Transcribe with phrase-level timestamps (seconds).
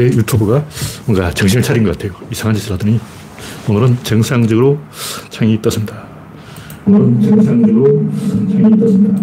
[0.00, 0.64] 제 유튜브가
[1.04, 2.18] 뭔가 정신을 차린 것 같아요.
[2.30, 2.98] 이상한 짓을 하더니
[3.68, 4.80] 오늘은 정상적으로
[5.28, 6.04] 창이 떴습니다.
[6.86, 8.10] 오늘은 정상적으로
[8.50, 9.20] 창이 떴습니다.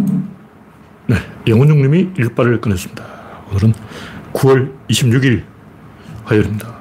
[1.08, 1.16] 네,
[1.48, 3.04] 영훈용 님이 일발을 꺼냈습니다.
[3.50, 3.74] 오늘은
[4.34, 5.42] 9월 26일
[6.26, 6.76] 화요일입니다.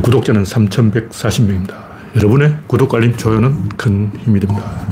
[0.00, 1.74] 구독자는 3,140명입니다.
[2.14, 4.86] 여러분의 구독, 알림, 좋아요는 큰 힘이 됩니다.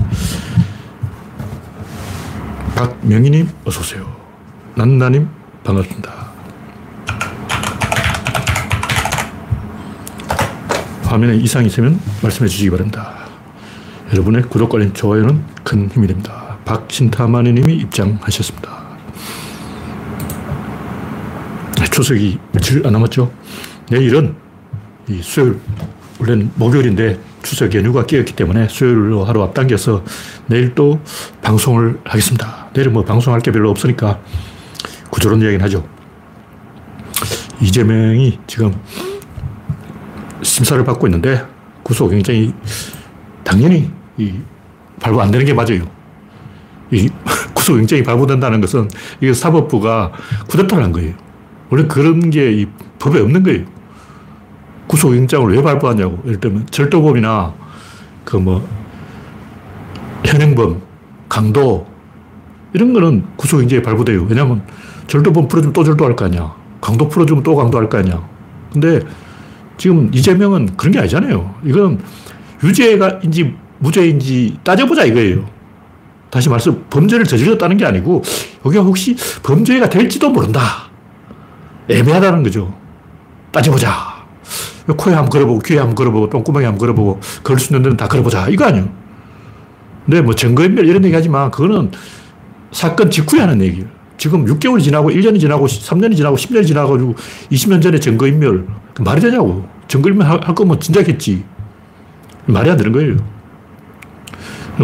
[2.75, 4.13] 박명희님, 어서오세요.
[4.75, 5.29] 난나님,
[5.63, 6.20] 반갑습니다.
[11.11, 13.13] 화면에 이상이 있으면 말씀해 주시기 바랍니다.
[14.13, 16.57] 여러분의 구독, 알림, 좋아요는 큰 힘이 됩니다.
[16.65, 18.71] 박신타마니 님이 입장하셨습니다.
[21.79, 23.33] 네, 추석이 며칠 안 남았죠?
[23.91, 24.37] 내일은
[25.09, 25.59] 이 수요일,
[26.21, 30.05] 원래는 목요일인데 추석 연휴가 끼었기 때문에 수요일로 하루 앞당겨서
[30.47, 31.01] 내일 또
[31.43, 32.69] 방송을 하겠습니다.
[32.73, 34.21] 내일은 뭐 방송할 게 별로 없으니까
[35.11, 35.89] 구조론 이야기는 하죠.
[37.61, 38.75] 이재명이 지금
[40.43, 41.45] 심사를 받고 있는데
[41.83, 42.53] 구속 굉장히
[43.45, 44.35] 당연히 이
[45.01, 45.83] 발부 안 되는 게 맞아요.
[46.91, 47.09] 이
[47.55, 48.89] 구속 영장이 발부된다는 것은
[49.21, 50.13] 이게 사법부가
[50.49, 51.15] 쿠데타를 한 거예요.
[51.71, 52.67] 원래 그런 게 이
[52.99, 53.65] 법에 없는 거예요.
[54.87, 56.21] 구속 영장을 왜 발부하냐고.
[56.27, 57.55] 예를 들면 절도범이나
[58.25, 58.67] 그 뭐
[60.25, 60.81] 현행범,
[61.29, 61.87] 강도
[62.73, 64.25] 이런 거는 구속 영장이 발부돼요.
[64.29, 64.63] 왜냐하면
[65.07, 66.55] 절도범 풀어주면 또 절도할 거 아니야.
[66.81, 68.23] 강도 풀어주면 또 강도할 거 아니야.
[68.73, 69.01] 근데
[69.81, 71.55] 지금 이재명은 그런 게 아니잖아요.
[71.65, 71.99] 이건
[72.63, 75.49] 유죄가인지 무죄인지 따져보자 이거예요.
[76.29, 78.23] 다시 말해서 범죄를 저질렀다는 게 아니고
[78.67, 80.91] 여기가 혹시 범죄가 될지도 모른다.
[81.89, 82.77] 애매하다는 거죠.
[83.53, 84.21] 따져보자.
[84.99, 88.49] 코에 한번 걸어보고 귀에 한번 걸어보고 똥구멍에 한번 걸어보고 걸을 수 있는 데는 다 걸어보자.
[88.51, 88.87] 이거 아니에요.
[90.05, 91.91] 근데 뭐 증거인멸 이런 얘기 하지만 그거는
[92.71, 93.87] 사건 직후에 하는 얘기예요.
[94.21, 97.15] 지금 6개월이 지나고 1년이 지나고 3년이 지나고 10년이 지나가지고
[97.51, 98.67] 20년 전에 증거인멸
[99.01, 99.65] 말이 되냐고.
[99.89, 101.43] 증거인멸 할, 할 거면 진작했지.
[102.45, 103.17] 말이 안 되는 거예요.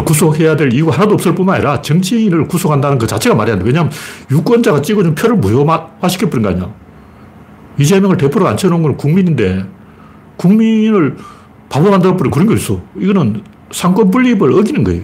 [0.03, 3.65] 구속해야 될 이유가 하나도 없을 뿐만 아니라 정치인을 구속한다는 것 자체가 말이 안 돼.
[3.65, 3.91] 왜냐하면
[4.31, 6.73] 유권자가 찍어준 표를 무효화시켜버린 거 아니야.
[7.77, 9.67] 이재명을 대표로 앉혀놓은 건 국민인데
[10.37, 11.15] 국민을
[11.69, 12.81] 바보 만들어버린 그런 거 있어.
[12.99, 15.03] 이거는 상권 분립을 어기는 거예요.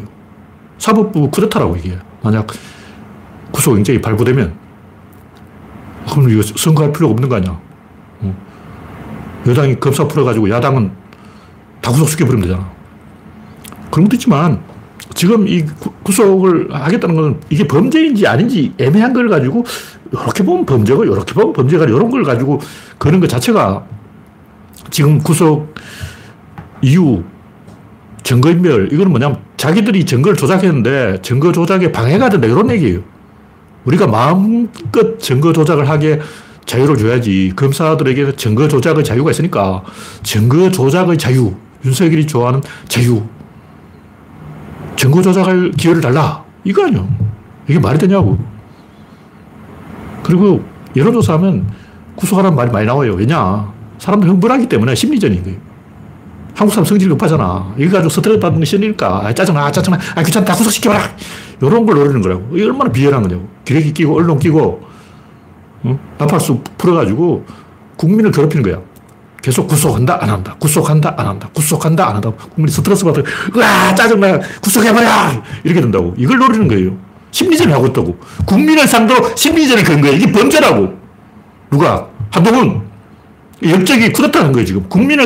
[0.80, 2.00] 사법부 쿠데타라고 이게.
[2.24, 2.48] 만약
[3.54, 4.54] 구속영장이 발부되면
[6.12, 7.60] 그럼 이거 선거할 필요가 없는 거 아니야.
[8.22, 8.36] 어.
[9.48, 10.92] 여당이 검사 풀어가지고 야당은
[11.82, 12.70] 다 구속시켜버리면 되잖아.
[13.90, 14.62] 그런 것도 있지만
[15.14, 15.64] 지금 이
[16.04, 19.64] 구속을 하겠다는 건 이게 범죄인지 아닌지 애매한 걸 가지고
[20.12, 22.60] 이렇게 보면 범죄고 이렇게 보면 범죄가 이런 걸 가지고
[22.98, 23.86] 그런 것 자체가
[24.90, 25.74] 지금 구속
[26.82, 27.24] 이유
[28.24, 33.02] 증거인멸 이거는 뭐냐면 자기들이 증거를 조작했는데 증거 조작에 방해가 된다 이런 얘기예요.
[33.86, 36.20] 우리가 마음껏 증거 조작을 하게
[36.66, 37.54] 자유를 줘야지.
[37.56, 39.84] 검사들에게 증거 조작의 자유가 있으니까
[40.24, 41.54] 증거 조작의 자유
[41.86, 43.24] 윤석열이 좋아하는 자유
[44.96, 46.44] 증거 조작할 기회를 달라.
[46.64, 47.06] 이거 아니야.
[47.68, 48.38] 이게 말이 되냐고.
[50.24, 50.64] 그리고
[50.96, 51.68] 여론조사하면
[52.16, 53.14] 구속하라는 말이 많이 나와요.
[53.14, 53.74] 왜냐?
[53.98, 55.73] 사람들 흥분하기 때문에 심리전인 거예요
[56.56, 57.74] 한국 사람 성질이 급하잖아.
[57.78, 59.26] 이거 가지고 스트레스 받는 게 싫으니까.
[59.26, 59.98] 아, 짜증나, 아, 짜증나.
[60.16, 60.54] 아, 귀찮다.
[60.54, 61.10] 구속시켜봐라.
[61.62, 62.50] 이런 걸 노리는 거라고.
[62.54, 63.48] 이게 얼마나 비열한 거냐고.
[63.66, 64.84] 기레기 끼고, 언론 끼고,
[65.86, 66.00] 응?
[66.18, 67.46] 나팔수 풀어가지고
[67.98, 68.80] 국민을 괴롭히는 거야.
[69.42, 70.56] 계속 구속한다, 안 한다.
[70.60, 71.50] 구속한다, 안 한다.
[71.54, 72.32] 구속한다, 안 한다.
[72.32, 73.22] 국민이 스트레스 받아.
[73.56, 74.40] 으아, 짜증나.
[74.62, 75.44] 구속해봐라.
[75.64, 76.14] 이렇게 된다고.
[76.18, 76.96] 이걸 노리는 거예요.
[77.32, 78.16] 심리전을 하고 있다고.
[78.46, 80.12] 국민을 상대로 심리전을 건 거야.
[80.12, 80.94] 이게 범죄라고.
[81.72, 82.08] 누가?
[82.30, 82.93] 한동훈.
[83.64, 84.88] 열정이 쿠데타는 거예요, 지금.
[84.90, 85.26] 국민을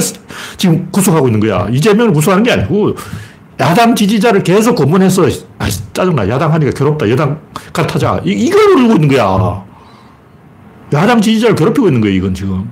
[0.58, 1.68] 지금 구속하고 있는 거야.
[1.72, 2.96] 이재명을 구속하는 게 아니고,
[3.60, 5.28] 야당 지지자를 계속 고문해서,
[5.58, 6.30] 아, 짜증나.
[6.30, 7.10] 야당 하니까 괴롭다.
[7.10, 7.40] 여당
[7.74, 8.22] 갈타자.
[8.24, 9.66] 이, 이걸 노리고 있는 거야.
[10.94, 12.70] 야당 지지자를 괴롭히고 있는 거예요, 이건 지금.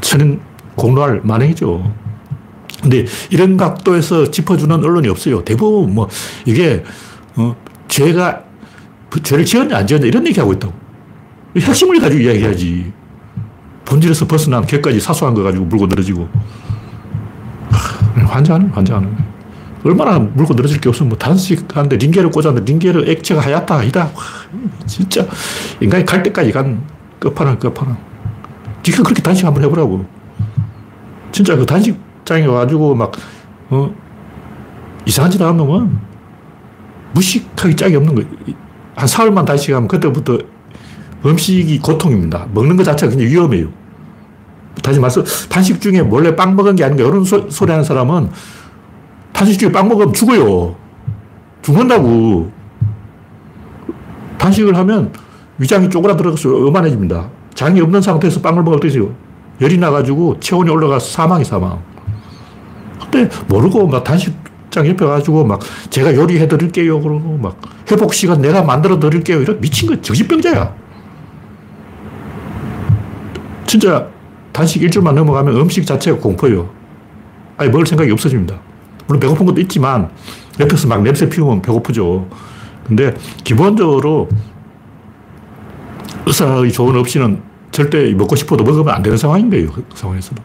[0.00, 0.40] 저는
[0.74, 1.92] 공로할 만행이죠.
[2.82, 5.44] 근데 이런 각도에서 짚어주는 언론이 없어요.
[5.44, 6.08] 대부분 뭐,
[6.44, 6.84] 이게,
[7.36, 7.54] 어,
[7.88, 8.42] 죄가,
[9.22, 10.87] 죄를 지었냐, 안 지었냐, 이런 얘기 하고 있다고.
[11.56, 12.92] 핵심을 가지고 이야기해야지.
[13.84, 16.28] 본질에서 벗어난 개까지 사소한 거 가지고 물고 늘어지고.
[18.26, 19.08] 환장하네, 환장하네.
[19.84, 24.10] 얼마나 물고 늘어질 게 없으면 뭐 단식 하는데 링게를 꽂았는데 링게를 액체가 하얗다, 아니다.
[24.86, 25.26] 진짜
[25.80, 26.82] 인간이 갈 때까지 간
[27.18, 27.96] 끝판왕, 끝판왕.
[28.86, 30.04] 니가 그렇게 단식 한번 해보라고.
[31.32, 33.12] 진짜 그 단식장에 와가지고 막,
[33.70, 33.94] 어,
[35.06, 35.98] 이상한 짓 하는 놈은
[37.12, 38.28] 무식하기 짝이 없는 거예요.
[38.96, 40.38] 한 사흘만 단식하면 그때부터
[41.24, 42.46] 음식이 고통입니다.
[42.52, 43.68] 먹는 것 자체가 굉장히 위험해요.
[44.82, 48.30] 다시 말해서 단식 중에 몰래 빵 먹은 게 아닌가 이런 소, 소리 하는 사람은
[49.32, 50.76] 단식 중에 빵 먹으면 죽어요.
[51.62, 52.50] 죽는다고.
[54.38, 55.12] 단식을 하면
[55.58, 57.28] 위장이 쪼그라들어서 요만해집니다.
[57.54, 59.12] 장이 없는 상태에서 빵을 먹을 때요.
[59.60, 61.82] 열이 나가지고 체온이 올라가서 사망이 사망.
[63.00, 65.60] 그때 모르고 막 단식장 옆에 가지고 막
[65.90, 67.00] 제가 요리해 드릴게요.
[67.00, 67.60] 그러고 막
[67.90, 69.40] 회복 시간 내가 만들어 드릴게요.
[69.40, 70.87] 이런 미친 거 정신병자야.
[73.68, 74.08] 진짜
[74.52, 76.70] 단식 일주일만 넘어가면 음식 자체가 공포예요.
[77.58, 78.58] 아니, 먹을 생각이 없어집니다.
[79.06, 80.10] 물론 배고픈 것도 있지만
[80.58, 82.28] 옆에서 막 냄새 피우면 배고프죠.
[82.86, 84.28] 근데 기본적으로
[86.26, 89.70] 의사의 조언 없이는 절대 먹고 싶어도 먹으면 안 되는 상황인 거예요.
[89.70, 90.42] 그 상황에서는.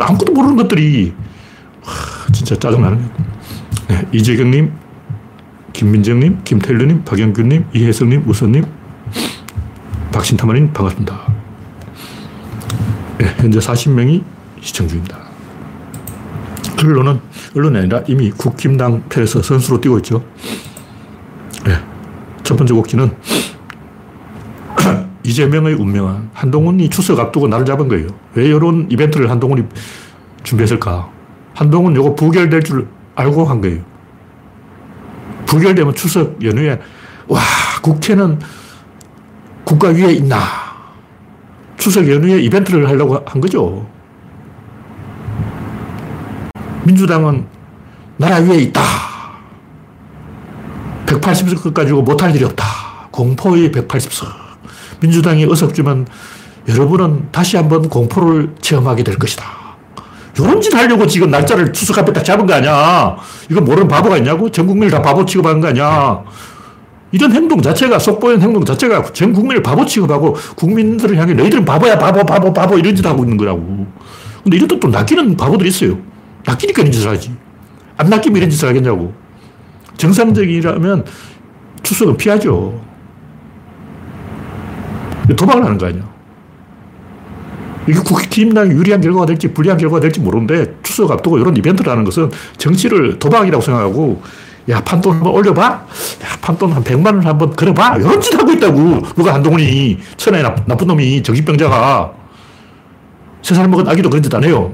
[0.00, 1.12] 아무것도 모르는 것들이
[1.84, 1.92] 와,
[2.32, 3.10] 진짜 짜증나는 거예요.
[3.88, 4.72] 네, 이재경님,
[5.72, 8.64] 김민정님, 김태일님, 박영균님, 이혜성님, 우선님,
[10.12, 11.29] 박신타마님 반갑습니다.
[13.40, 14.22] 네, 현재 40명이
[14.60, 15.18] 시청 중입니다.
[16.82, 17.20] 언론은,
[17.56, 20.22] 언론이 아니라 이미 국힘당 편에서 선수로 뛰고 있죠.
[21.64, 21.74] 네,
[22.42, 23.10] 첫 번째 곡지는
[25.24, 28.08] 이재명의 운명은 한동훈이 추석 앞두고 나를 잡은 거예요.
[28.34, 29.64] 왜 이런 이벤트를 한동훈이
[30.42, 31.10] 준비했을까?
[31.54, 33.82] 한동훈 요거 부결될 줄 알고 한 거예요.
[35.46, 36.78] 부결되면 추석 연휴에
[37.26, 37.40] 와
[37.82, 38.38] 국회는
[39.64, 40.69] 국가 위에 있나?
[41.80, 43.86] 추석 연휴에 이벤트를 하려고 한 거죠.
[46.84, 47.46] 민주당은
[48.18, 48.82] 나라 위에 있다.
[51.06, 52.64] 180석 가지고 못할 일이 없다.
[53.10, 54.26] 공포의 180석.
[55.00, 56.06] 민주당이 어석주면
[56.68, 59.44] 여러분은 다시 한번 공포를 체험하게 될 것이다.
[60.38, 63.16] 이런 짓 하려고 지금 날짜를 추석 앞에 딱 잡은 거 아니야.
[63.50, 64.50] 이거 모르는 바보가 있냐고?
[64.50, 66.22] 전 국민을 다 바보 취급하는 거 아니야.
[67.12, 72.24] 이런 행동 자체가, 속보연 행동 자체가 전 국민을 바보 취급하고 국민들을 향해 너희들은 바보야, 바보,
[72.24, 73.86] 바보, 바보 이런 짓 하고 있는 거라고.
[74.44, 75.98] 근데 이런 또 낚이는 바보들이 있어요.
[76.46, 77.34] 낚이니까 이런 짓을 하지.
[77.96, 79.12] 안 낚이면 이런 짓을 하겠냐고.
[79.96, 81.04] 정상적이라면
[81.82, 82.80] 추석은 피하죠.
[85.36, 86.08] 도박을 하는 거 아니야.
[87.88, 92.30] 이게 국힘당이 유리한 결과가 될지 불리한 결과가 될지 모르는데 추석 앞두고 이런 이벤트를 하는 것은
[92.56, 94.22] 정치를 도박이라고 생각하고
[94.68, 95.62] 야, 판돈 한번 올려봐?
[95.64, 95.86] 야,
[96.40, 97.96] 판돈 한 100만 원 한번 걸어봐?
[97.96, 99.00] 이런 짓 하고 있다고.
[99.14, 102.12] 누가 한동훈이, 천하의 나, 나쁜 놈이, 정신병자가.
[103.42, 104.72] 세살 먹은 아기도 그런 짓 안 해요.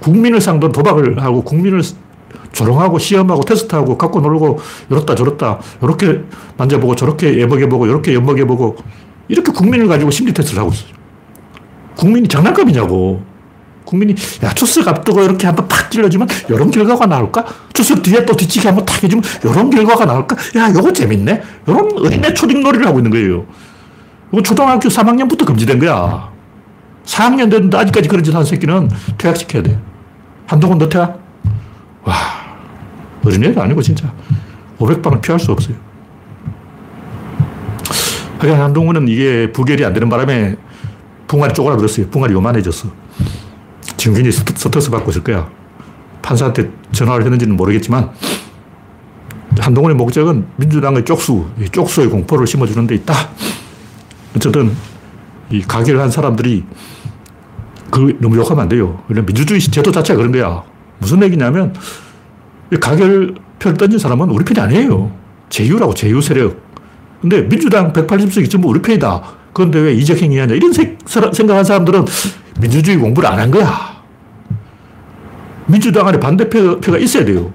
[0.00, 1.82] 국민을 상대로 도박을 하고, 국민을
[2.52, 4.60] 조롱하고, 시험하고, 테스트하고, 갖고 놀고,
[4.90, 6.20] 이렇다 저렇다, 이렇게
[6.56, 8.76] 만져보고, 저렇게 예먹여보고, 이렇게 엿먹여보고,
[9.28, 10.90] 이렇게 국민을 가지고 심리 테스트를 하고 있어요.
[11.96, 13.22] 국민이 장난감이냐고.
[13.88, 14.14] 국민이
[14.44, 17.42] 야 추석 앞두고 이렇게 한번 팍 찔러주면 이런 결과가 나올까?
[17.72, 20.36] 추석 뒤에 또 뒤치기 한번 탁 해주면 이런 결과가 나올까?
[20.56, 21.42] 야 요거 재밌네.
[21.66, 23.46] 이런 어린애 초딩 놀이를 하고 있는 거예요.
[24.30, 26.28] 이거 초등학교 3학년부터 금지된 거야.
[27.06, 29.80] 4학년 됐는데 아직까지 그런 짓 하는 새끼는 퇴학시켜야 돼.
[30.46, 31.18] 한동훈 너 퇴학?
[32.04, 32.14] 와
[33.24, 34.12] 어린애도 아니고 진짜
[34.78, 35.76] 500방을 피할 수 없어요.
[38.38, 40.56] 하여간 한동훈은 이게 부결이 안 되는 바람에
[41.26, 42.08] 붕알이 쪼그라들었어요.
[42.10, 43.07] 붕알이 요만해졌어.
[43.98, 45.50] 지금 굉장히 스트레스 받고 있을 거야.
[46.22, 48.10] 판사한테 전화를 했는지는 모르겠지만
[49.58, 53.14] 한동훈의 목적은 민주당의 쪽수, 쪽수의 공포를 심어주는 데 있다.
[54.36, 54.74] 어쨌든
[55.50, 56.64] 이 가결을 한 사람들이
[57.90, 59.02] 그 너무 욕하면 안 돼요.
[59.08, 60.62] 민주주의 제도 자체가 그런 거야.
[60.98, 61.74] 무슨 얘기냐면
[62.80, 65.10] 가결 표를 던진 사람은 우리 편이 아니에요.
[65.48, 66.60] 제유라고 제유 세력.
[67.20, 69.22] 근데 민주당 180석이 전부 우리 편이다.
[69.52, 70.54] 그런데 왜 이적행위 하냐.
[70.54, 72.04] 이런 생각한 사람들은
[72.60, 73.98] 민주주의 공부를 안 한 거야.
[75.66, 77.52] 민주당 안에 반대표가 있어야 돼요.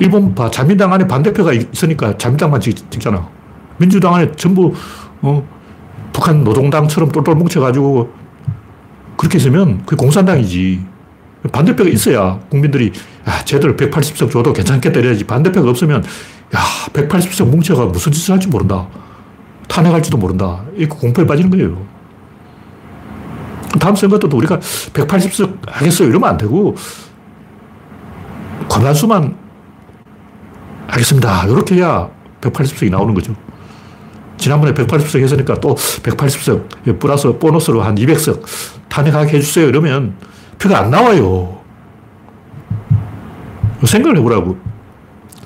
[0.00, 0.50] 일본 봐.
[0.50, 3.28] 자민당 안에 반대표가 있으니까 자민당만 찍잖아.
[3.78, 4.72] 민주당 안에 전부,
[5.22, 5.46] 어,
[6.12, 8.12] 북한 노동당처럼 똘똘 뭉쳐가지고
[9.16, 10.80] 그렇게 있으면 그게 공산당이지.
[11.52, 12.92] 반대표가 있어야 국민들이,
[13.28, 15.24] 야, 쟤들 180석 줘도 괜찮겠다 이래야지.
[15.24, 16.02] 반대표가 없으면,
[16.56, 16.58] 야,
[16.92, 18.88] 180석 뭉쳐가 무슨 짓을 할지 모른다.
[19.68, 20.62] 탄핵할지도 모른다.
[20.76, 21.97] 이거 공포에 빠지는 거예요.
[23.78, 26.08] 다음 선거 때도 우리가 180석 하겠어요.
[26.08, 26.74] 이러면 안 되고,
[28.68, 29.36] 과반수만
[30.86, 31.44] 하겠습니다.
[31.46, 32.08] 이렇게 해야
[32.40, 33.34] 180석이 나오는 거죠.
[34.36, 38.42] 지난번에 180석 했으니까 또 180석 플러스 보너스로 한 200석
[38.88, 39.68] 탄핵하게 해주세요.
[39.68, 40.14] 이러면
[40.58, 41.60] 표가 안 나와요.
[43.84, 44.58] 생각을 해보라고.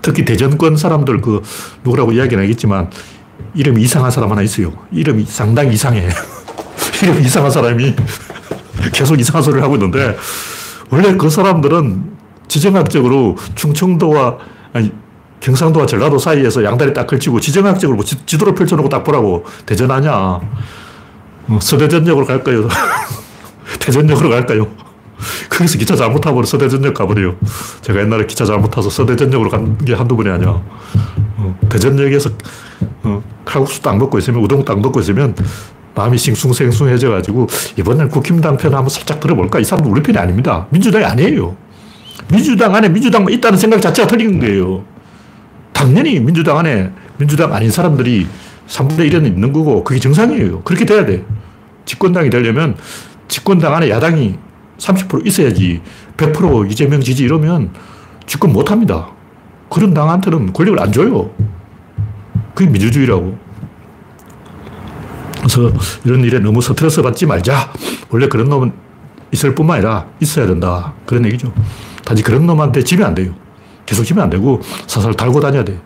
[0.01, 1.43] 특히 대전권 사람들 그
[1.85, 2.91] 누구라고 이야기는 하겠지만
[3.55, 4.73] 이름이 이상한 사람 하나 있어요.
[4.91, 6.09] 이름이 상당히 이상해.
[7.03, 7.95] 이름 이상한 사람이
[8.93, 10.17] 계속 이상한 소리를 하고 있는데,
[10.91, 12.13] 원래 그 사람들은
[12.49, 14.37] 지정학적으로 충청도와,
[14.73, 14.93] 아니,
[15.41, 20.13] 경상도와 전라도 사이에서 양다리 딱 걸치고 지정학적으로 뭐 지, 도를 펼쳐놓고 딱 보라고 대전하냐.
[20.13, 22.69] 어, 서대전역으로 갈까요?
[23.81, 24.69] 대전역으로 갈까요?
[25.49, 27.35] 거기서 기차 잘못 타버려 서대전역 가버려요.
[27.81, 30.49] 제가 옛날에 기차 잘못 타서 서대전역으로 간 게 한두 번이 아니야.
[31.39, 32.31] 어, 대전역에서
[33.03, 35.35] 어, 칼국수 딱 먹고 있으면, 우동 딱 먹고 있으면
[35.95, 37.47] 마음이 싱숭생숭해져가지고
[37.79, 39.59] 이번엔 국힘당 편 한번 살짝 들어볼까?
[39.61, 40.67] 이 사람은 우리 편이 아닙니다.
[40.71, 41.57] 민주당이 아니에요.
[42.31, 44.85] 민주당 안에 민주당만 있다는 생각 자체가 틀린 거예요.
[45.73, 48.27] 당연히 민주당 안에 민주당 아닌 사람들이
[48.69, 50.63] 3분의 1은 있는 거고 그게 정상이에요.
[50.63, 51.25] 그렇게 돼야 돼.
[51.85, 52.77] 집권당이 되려면
[53.29, 54.37] 집권당 안에 야당이
[54.79, 55.81] 30% 있어야지
[56.17, 57.71] 100% 이재명 지지 이러면
[58.27, 59.09] 집권 못 합니다.
[59.69, 61.31] 그런 당한테는 권력을 안 줘요.
[62.55, 63.37] 그게 민주주의라고.
[65.43, 65.73] 그래서
[66.05, 67.73] 이런 일에 너무 스트레스 받지 말자.
[68.11, 68.73] 원래 그런 놈은
[69.33, 70.93] 있을 뿐만 아니라 있어야 된다.
[71.05, 71.53] 그런 얘기죠.
[72.05, 73.35] 단지 그런 놈한테 지면 안 돼요.
[73.85, 75.81] 계속 지면 안 되고 사설 달고 다녀야 돼.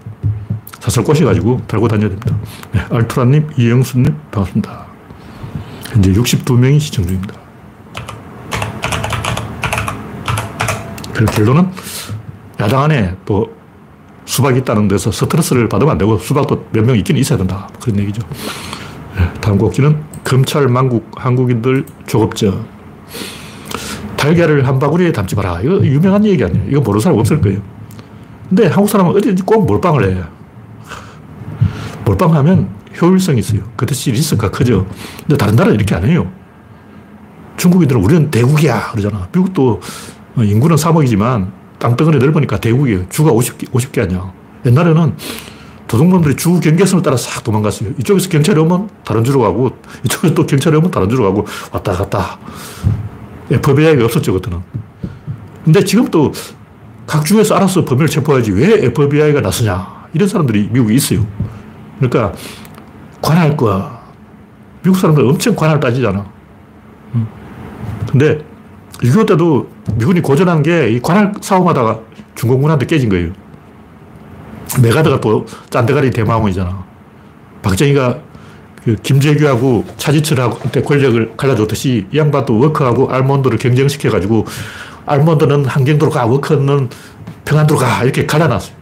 [0.81, 2.37] 사설 꼬셔가지고 달고 다녀야 됩니다.
[2.73, 4.87] 네, 알투라님, 이영수님, 반갑습니다.
[5.91, 7.35] 현재 62명이 시청 중입니다.
[11.15, 11.71] 그 결론은
[12.61, 13.55] 야당 안에 또
[14.27, 17.69] 수박이 있다는 데서 스트레스를 받으면 안 되고 수박도 몇 명 있긴 있어야 된다.
[17.81, 18.21] 그런 얘기죠.
[19.17, 22.67] 네, 다음 곡기는 검찰 망국 한국인들 조급전.
[24.17, 25.61] 달걀을 한 바구니에 담지 마라.
[25.63, 26.65] 이거 유명한 얘기 아니에요.
[26.69, 27.61] 이거 모르는 사람 없을 거예요.
[28.49, 30.23] 근데 한국 사람은 어디든지 꼭 몰빵을 해.
[32.05, 32.69] 몰빵하면
[33.01, 33.61] 효율성이 있어요.
[33.77, 34.87] 그 대신 리스크가 크죠.
[35.21, 36.31] 근데 다른 나라는 이렇게 안 해요.
[37.57, 38.93] 중국인들은 우리는 대국이야.
[38.93, 39.29] 그러잖아.
[39.33, 39.81] 미국도
[40.39, 43.09] 인구는 3억이지만 땅덩어리 넓으니까 대국이에요.
[43.09, 44.33] 주가 50개, 50개 아니야.
[44.65, 45.15] 옛날에는
[45.87, 47.91] 도둑놈들이 주 경계선을 따라 싹 도망갔어요.
[47.99, 49.71] 이쪽에서 경찰이 오면 다른 주로 가고,
[50.05, 52.39] 이쪽에서 또 경찰이 오면 다른 주로 가고, 왔다 갔다.
[53.51, 54.61] FBI가 없었죠, 그때는.
[55.65, 56.33] 근데 지금 또
[57.07, 60.07] 각 주에서 알아서 범인을 체포하지 왜 FBI가 나서냐.
[60.13, 61.25] 이런 사람들이 미국에 있어요.
[61.99, 62.33] 그러니까
[63.23, 64.01] 관할 거야.
[64.83, 66.27] 미국 사람들 엄청 관할 따지잖아.
[68.11, 68.45] 근데
[68.99, 72.01] 6.25 때도 미군이 고전한 게 이 관할 싸움하다가
[72.35, 73.31] 중공군한테 깨진 거예요.
[74.83, 76.85] 메가드가 또 짠대가리 대마왕이잖아.
[77.63, 78.19] 박정희가
[78.85, 84.47] 그 김재규하고 차지철한테 권력을 갈라줬듯이 이 양반도 워커하고 알몬드를 경쟁시켜가지고
[85.07, 86.89] 알몬드는 함경도로 가, 워커는
[87.45, 88.77] 평안도로 가 이렇게 갈라놨어요.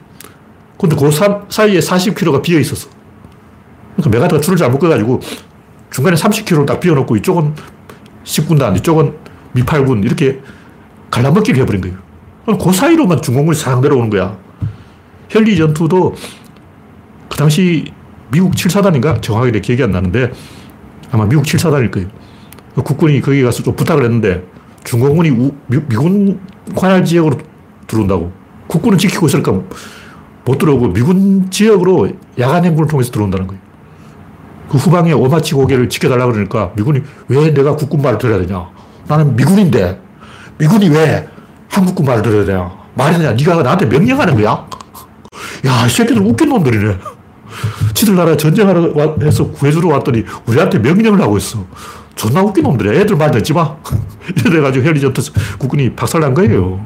[0.78, 2.88] 근데 그 사이에 40km가 비어 있었어.
[3.96, 5.20] 그러니까 맥아더가 줄을 잘 묶어가지고
[5.90, 7.54] 중간에 30km 딱 비워놓고 이쪽은
[8.24, 9.14] 10군단, 이쪽은
[9.54, 10.40] 미8군 이렇게
[11.10, 12.58] 갈라먹기를 해버린 거예요.
[12.58, 14.36] 그 사이로만 중공군이 상 내려오는 거야.
[15.34, 16.14] 헬리 전투도
[17.28, 17.92] 그 당시
[18.30, 19.22] 미국 7사단인가?
[19.22, 20.32] 정확하게 기억이 안 나는데
[21.12, 22.08] 아마 미국 7사단일 거예요.
[22.74, 24.44] 그 국군이 거기 가서 좀 부탁을 했는데
[24.84, 26.40] 중공군이 우, 미, 군
[26.74, 27.38] 관할 지역으로
[27.86, 28.32] 들어온다고.
[28.66, 29.52] 국군은 지키고 있을까
[30.44, 33.62] 못 들어오고 미군 지역으로 야간 행군을 통해서 들어온다는 거예요.
[34.68, 38.68] 그 후방에 오마치 고개를 지켜달라 그러니까 미군이 왜 내가 국군 말을 들어야 되냐.
[39.06, 40.00] 나는 미군인데
[40.58, 41.28] 미군이 왜
[41.68, 42.72] 한국군 말을 들어야 되냐.
[42.94, 43.32] 말이 되냐.
[43.32, 44.66] 네가 나한테 명령하는 거야?
[45.66, 46.98] 야, 이 새끼들 웃긴 놈들이네.
[47.94, 51.64] 지들 나라 전쟁하러 해서 구해주러 왔더니 우리한테 명령을 하고 있어.
[52.14, 53.00] 존나 웃긴 놈들이야.
[53.00, 53.76] 애들 말 듣지 마.
[54.46, 55.22] 이래가지고 헬리전트
[55.58, 56.84] 국군이 박살난 거예요.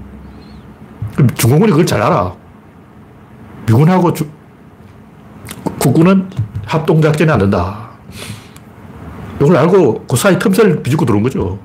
[1.34, 2.34] 중공군이 그걸 잘 알아.
[3.66, 4.26] 미군하고 주,
[5.78, 6.30] 국군은
[6.66, 7.88] 합동작전이 안 된다.
[9.40, 11.58] 이걸 알고 그 사이 틈새를 비집고 들어온 거죠.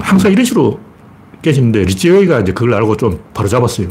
[0.00, 0.80] 항상 이런 식으로
[1.48, 3.88] 깨지는데 리치웨이가 이제 그걸 알고 좀 바로 잡았어요.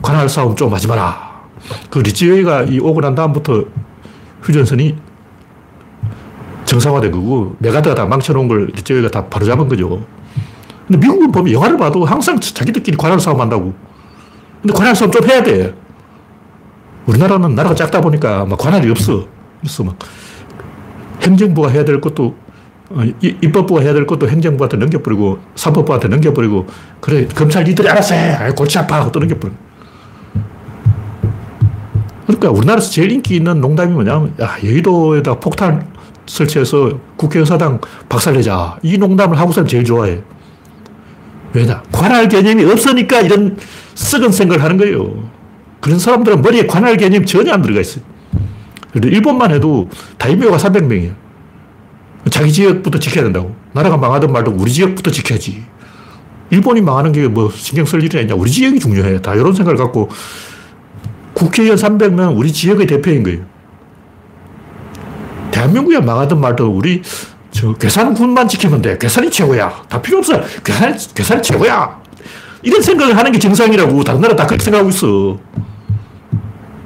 [0.00, 1.42] 관할 싸움 좀 하지 마라.
[1.90, 3.64] 그 리치웨이가 이 오고 난 다음부터
[4.42, 4.96] 휴전선이
[6.64, 10.04] 정상화된 거고 맥아더가 다 망쳐놓은 걸 리치웨이가 다 바로 잡은 거죠.
[10.88, 13.72] 근데 미국은 보면 영화를 봐도 항상 자기들끼리 관할 싸움 한다고.
[14.60, 15.74] 근데 관할 싸움 좀 해야 돼.
[17.06, 19.26] 우리나라는 나라가 작다 보니까 막 관할이 없어.
[19.60, 19.96] 그래서 막
[21.20, 22.41] 행정부가 해야 될 것도 어,
[23.20, 26.66] 입법부가 해야 될 것도 행정부한테 넘겨버리고 사법부한테 넘겨버리고
[27.00, 28.50] 그래 검찰 니들이 알아서 해.
[28.56, 29.56] 골치 아파 하고 또 넘겨버리고
[32.26, 35.86] 그러니까 우리나라에서 제일 인기 있는 농담이 뭐냐면 야 여의도에다 폭탄
[36.26, 38.78] 설치해서 국회의사당 박살내자.
[38.82, 40.20] 이 농담을 한국 사람 제일 좋아해.
[41.52, 41.82] 왜냐?
[41.92, 43.58] 관할 개념이 없으니까 이런
[43.94, 45.28] 썩은 생각을 하는 거예요.
[45.80, 48.04] 그런 사람들은 머리에 관할 개념 전혀 안 들어가 있어요.
[48.94, 51.21] 일본만 해도 다이묘가 300명이에요
[52.30, 53.54] 자기 지역부터 지켜야 된다고.
[53.72, 55.64] 나라가 망하든 말든 우리 지역부터 지켜야지.
[56.50, 58.34] 일본이 망하는 게 뭐 신경 쓸 일이 아니냐.
[58.34, 59.22] 우리 지역이 중요해.
[59.22, 60.08] 다 이런 생각을 갖고
[61.34, 63.40] 국회의원 300명 우리 지역의 대표인 거예요.
[65.50, 67.02] 대한민국이 망하든 말든 우리
[67.50, 68.96] 저 괴산군만 지키면 돼.
[68.98, 69.84] 괴산이 최고야.
[69.88, 70.40] 다 필요 없어.
[70.64, 72.00] 괴산, 괴산이 최고야.
[72.62, 74.04] 이런 생각을 하는 게 정상이라고.
[74.04, 75.38] 다른 나라 다 그렇게 생각하고 있어.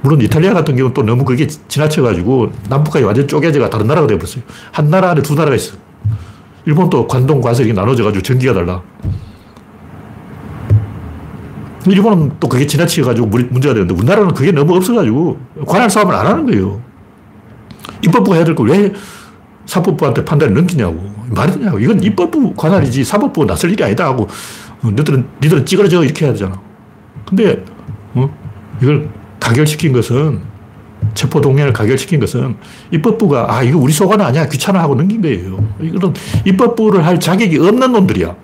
[0.07, 4.45] 물론 이탈리아 같은 경우는 또 너무 그게 지나쳐가지고 남북한이 완전 쪼개져가 다른 나라가 되어버렸어요.
[4.71, 5.77] 한 나라 안에 두 나라가 있어.
[6.65, 8.81] 일본도 관동, 관서 이렇게 나눠져가지고 전기가 달라.
[11.89, 16.81] 일본은 또 그게 지나치게가지고 문제가 되는데 우리나라는 그게 너무 없어가지고 관할 싸움을 안 하는 거예요.
[18.05, 18.93] 입법부가 해야 될 걸 왜
[19.67, 21.05] 사법부한테 판단을 넘기냐고.
[21.31, 21.81] 말이 되냐고.
[21.81, 24.29] 이건 입법부 관할이지 사법부가 나설 일이 아니다 하고
[24.85, 26.61] 어, 너희들은, 니들은 찌그러져 이렇게 해야 되잖아.
[27.29, 27.65] 근데,
[28.15, 28.31] 어?
[28.81, 29.09] 이걸
[29.47, 30.41] 가결시킨 것은
[31.15, 32.57] 체포 동의안을 가결시킨 것은
[32.91, 35.65] 입법부가 아 이거 우리 소관 아니야 귀찮아 하고 넘긴 거예요.
[35.81, 38.35] 이거는 입법부를 할 자격이 없는 놈들이야.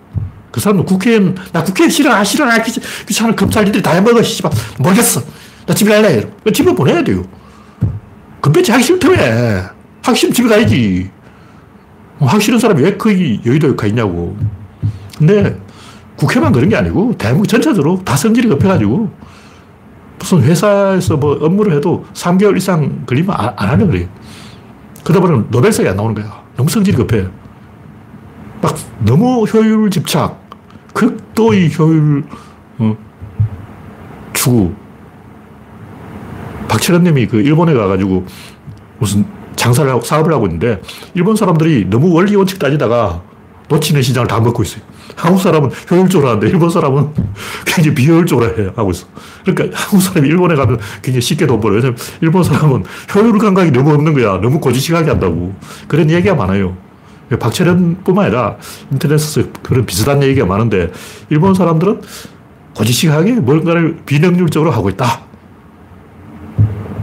[0.52, 2.62] 그 사람은 국회의원 나 국회 싫어 아 싫어 아
[3.08, 5.22] 귀찮아 검찰들이 다 해먹어 씨발 모르겠어
[5.66, 7.24] 나 집에 갈래 집에 보내야 돼요.
[8.40, 9.16] 금배지 하기 싫다며
[10.02, 11.10] 하기 싫으면 집에 가야지.
[12.20, 14.36] 하기 싫은 사람이 왜 거기 여의도에 가 있냐고.
[15.18, 15.58] 근데
[16.14, 19.10] 국회만 그런 게 아니고 대한민국 전체적으로 다 성질이 급해가지고
[20.22, 24.06] 무슨 회사에서 뭐 업무를 해도 3개월 이상 걸리면 안, 안 하려 그래요.
[25.02, 26.44] 그러다 보면 노벨상이 안 나오는 거야.
[26.56, 27.26] 너무 성질이 급해.
[28.60, 30.40] 막 너무 효율 집착,
[30.94, 32.22] 극도의 효율
[32.78, 32.96] 어,
[34.32, 34.72] 추구.
[36.68, 38.24] 박철현 님이 그 일본에 가가지고
[39.00, 39.26] 무슨
[39.56, 40.80] 장사를 하고 사업을 하고 있는데
[41.14, 43.20] 일본 사람들이 너무 원리 원칙 따지다가
[43.68, 44.84] 놓치는 시장을 다 먹고 있어요.
[45.16, 47.10] 한국 사람은 효율적으로 하는데 일본 사람은
[47.64, 49.06] 굉장히 비효율적으로 해, 하고 있어.
[49.44, 51.78] 그러니까 한국 사람이 일본에 가면 굉장히 쉽게 돈 벌어요.
[51.78, 54.40] 왜냐면 일본 사람은 효율 감각이 너무 없는 거야.
[54.40, 55.54] 너무 고지식하게 한다고.
[55.88, 56.76] 그런 얘기가 많아요.
[57.38, 58.56] 박철현 뿐만 아니라
[58.90, 60.92] 인터넷에서 그런 비슷한 얘기가 많은데
[61.30, 62.02] 일본 사람들은
[62.76, 65.22] 고지식하게 뭔가를 비능률적으로 하고 있다.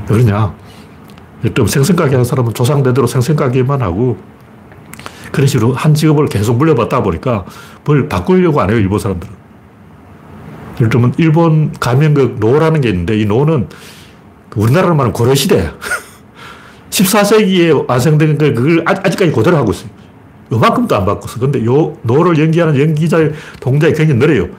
[0.09, 0.53] 왜 그러냐.
[1.53, 4.17] 좀 생선가게 하는 사람은 조상대대로 생선가게만 하고
[5.31, 7.45] 그런 식으로 한 직업을 계속 물려받다 보니까
[7.85, 9.33] 뭘 바꾸려고 안 해요, 일본 사람들은.
[10.77, 13.67] 예를 들면, 일본 가면극 노라는 게 있는데, 이 노는
[14.55, 15.71] 우리나라로 말하면 고려시대.
[16.89, 19.89] 14세기에 완성된 걸 그걸 아직까지 그대로 하고 있어요.
[20.51, 21.39] 요만큼도 안 바꿨어.
[21.39, 24.49] 근데 요 노를 연기하는 연기자의 동작이 굉장히 느려요.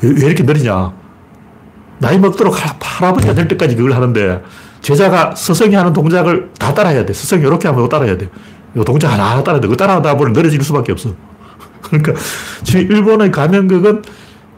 [0.00, 0.92] 왜, 왜 이렇게 느리냐.
[1.98, 4.42] 나이 먹도록 할아버지가 될 때까지 그걸 하는데,
[4.80, 7.12] 제자가 스승이 하는 동작을 다 따라해야 돼.
[7.12, 8.28] 스승이 이렇게 하면 따라해야 돼.
[8.74, 9.68] 이 동작 하나 따라야 돼.
[9.68, 11.14] 그 따라하다 보면 느려질 수밖에 없어.
[11.82, 12.14] 그러니까
[12.62, 14.02] 지금 일본의 가면극은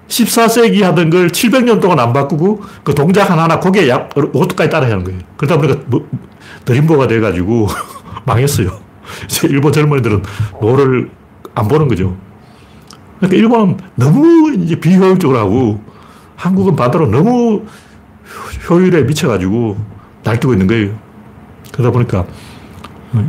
[0.09, 5.05] 14세기 하던 걸 700년 동안 안 바꾸고 그 동작 하나하나 거기에 약, 이것까지 따라야 하는
[5.05, 5.21] 거예요.
[5.37, 6.09] 그러다 보니까 뭐,
[6.65, 7.69] 느림보가 돼가지고
[8.25, 8.79] 망했어요.
[9.25, 10.23] 이제 일본 젊은이들은
[10.61, 11.11] 노를
[11.55, 12.17] 안 보는 거죠.
[13.19, 15.81] 그러니까 일본은 너무 이제 비효율적으로 하고
[16.37, 17.65] 한국은 반대로 너무
[18.69, 19.77] 효율에 미쳐가지고
[20.25, 20.99] 날뛰고 있는 거예요.
[21.73, 22.27] 그러다 보니까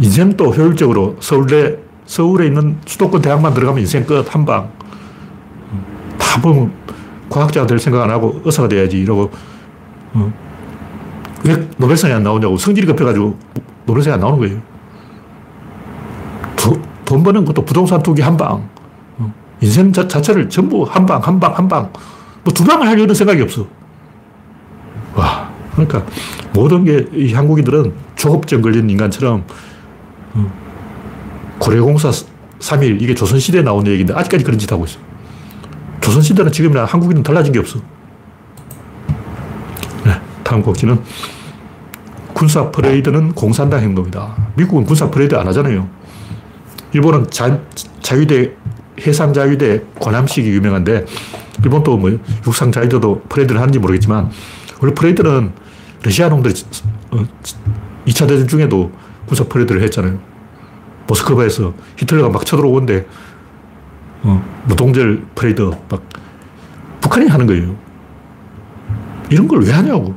[0.01, 4.69] 인생도 효율적으로 서울대, 서울에 있는 수도권 대학만 들어가면 인생 끝, 한 방.
[6.17, 6.71] 다 보면
[7.29, 9.31] 과학자가 될 생각 안 하고 의사가 돼야지 이러고,
[10.13, 10.33] 어.
[11.43, 13.37] 왜 노벨상이 안 나오냐고 성질이 급해가지고
[13.85, 14.61] 노벨상이 안 나오는 거예요.
[16.55, 18.67] 도, 돈 버는 것도 부동산 투기 한 방.
[19.17, 19.33] 어.
[19.61, 21.91] 인생 자, 자체를 전부 한 방, 한 방, 한 방.
[22.43, 23.65] 뭐 두 방을 하려는 생각이 없어.
[25.15, 25.49] 와.
[25.73, 26.05] 그러니까
[26.53, 29.43] 모든 게 이 한국인들은 조급증 걸린 인간처럼
[31.59, 32.11] 고려공사
[32.59, 34.99] 3일, 이게 조선시대에 나온 얘기인데 아직까지 그런 짓 하고 있어.
[36.01, 37.79] 조선시대는 지금이랑 한국인은 달라진 게 없어.
[40.05, 40.99] 네, 다음 꼭지는
[42.33, 44.35] 군사 퍼레이드는 공산당 행동이다.
[44.55, 45.87] 미국은 군사 퍼레이드 안 하잖아요.
[46.93, 47.59] 일본은 자,
[48.01, 48.51] 자위대,
[49.01, 51.05] 해상 자위대 관함식이 유명한데,
[51.63, 52.11] 일본도 뭐
[52.45, 54.29] 육상 자위대도 퍼레이드를 하는지 모르겠지만,
[54.81, 55.53] 원래 퍼레이드는
[56.03, 58.91] 러시아 놈들이 2차 어, 대전 중에도
[59.27, 60.19] 군사 퍼레이드를 했잖아요.
[61.07, 63.07] 모스크바에서 히틀러가 막 쳐들어오는데,
[64.23, 66.01] 어, 노동절 퍼레이드 막
[67.01, 67.75] 북한이 하는 거예요.
[69.29, 70.15] 이런 걸 왜 하냐고.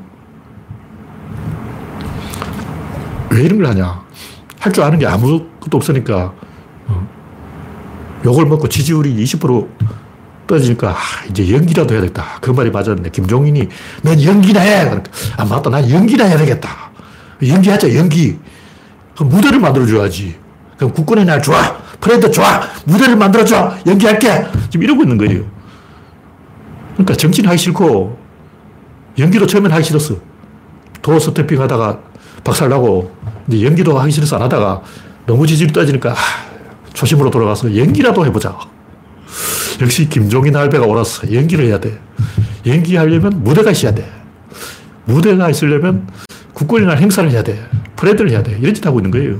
[3.30, 4.02] 왜 이런 걸 하냐.
[4.60, 6.32] 할 줄 아는 게 아무것도 없으니까,
[6.88, 7.08] 어,
[8.24, 9.68] 욕을 먹고 지지율이 20%
[10.46, 10.94] 떨어지니까, 아,
[11.30, 12.24] 이제 연기라도 해야겠다.
[12.40, 13.68] 그 말이 맞았는데, 김종인이,
[14.02, 14.84] 넌 연기나 해!
[14.84, 15.70] 그러니까, 아, 맞다.
[15.70, 16.90] 난 연기나 해야 되겠다.
[17.46, 18.38] 연기하자, 연기.
[19.18, 20.36] 그 무대를 만들어줘야지.
[20.76, 21.76] 그럼 국군의 날 좋아.
[22.00, 22.62] 퍼레이드 좋아.
[22.84, 23.74] 무대를 만들어줘.
[23.84, 24.46] 연기할게.
[24.70, 25.44] 지금 이러고 있는 거예요.
[26.92, 28.16] 그러니까 정치는 하기 싫고,
[29.18, 30.14] 연기도 처음엔 하기 싫었어.
[31.02, 31.98] 도어스테핑 하다가
[32.44, 33.12] 박살나고,
[33.48, 34.82] 이제 연기도 하기 싫어서 안 하다가
[35.26, 36.16] 너무 지지율 빠지니까, 아,
[36.92, 38.56] 초심으로 돌아가서 연기라도 해보자.
[39.80, 41.32] 역시 김종인 할배가 옳았어.
[41.32, 41.98] 연기를 해야 돼.
[42.64, 44.08] 연기하려면 무대가 있어야 돼.
[45.06, 46.06] 무대가 있으려면
[46.52, 47.60] 국군이나 행사를 해야 돼.
[47.98, 48.56] 프레드를 해야 돼.
[48.60, 49.38] 이런 짓 하고 있는 거예요.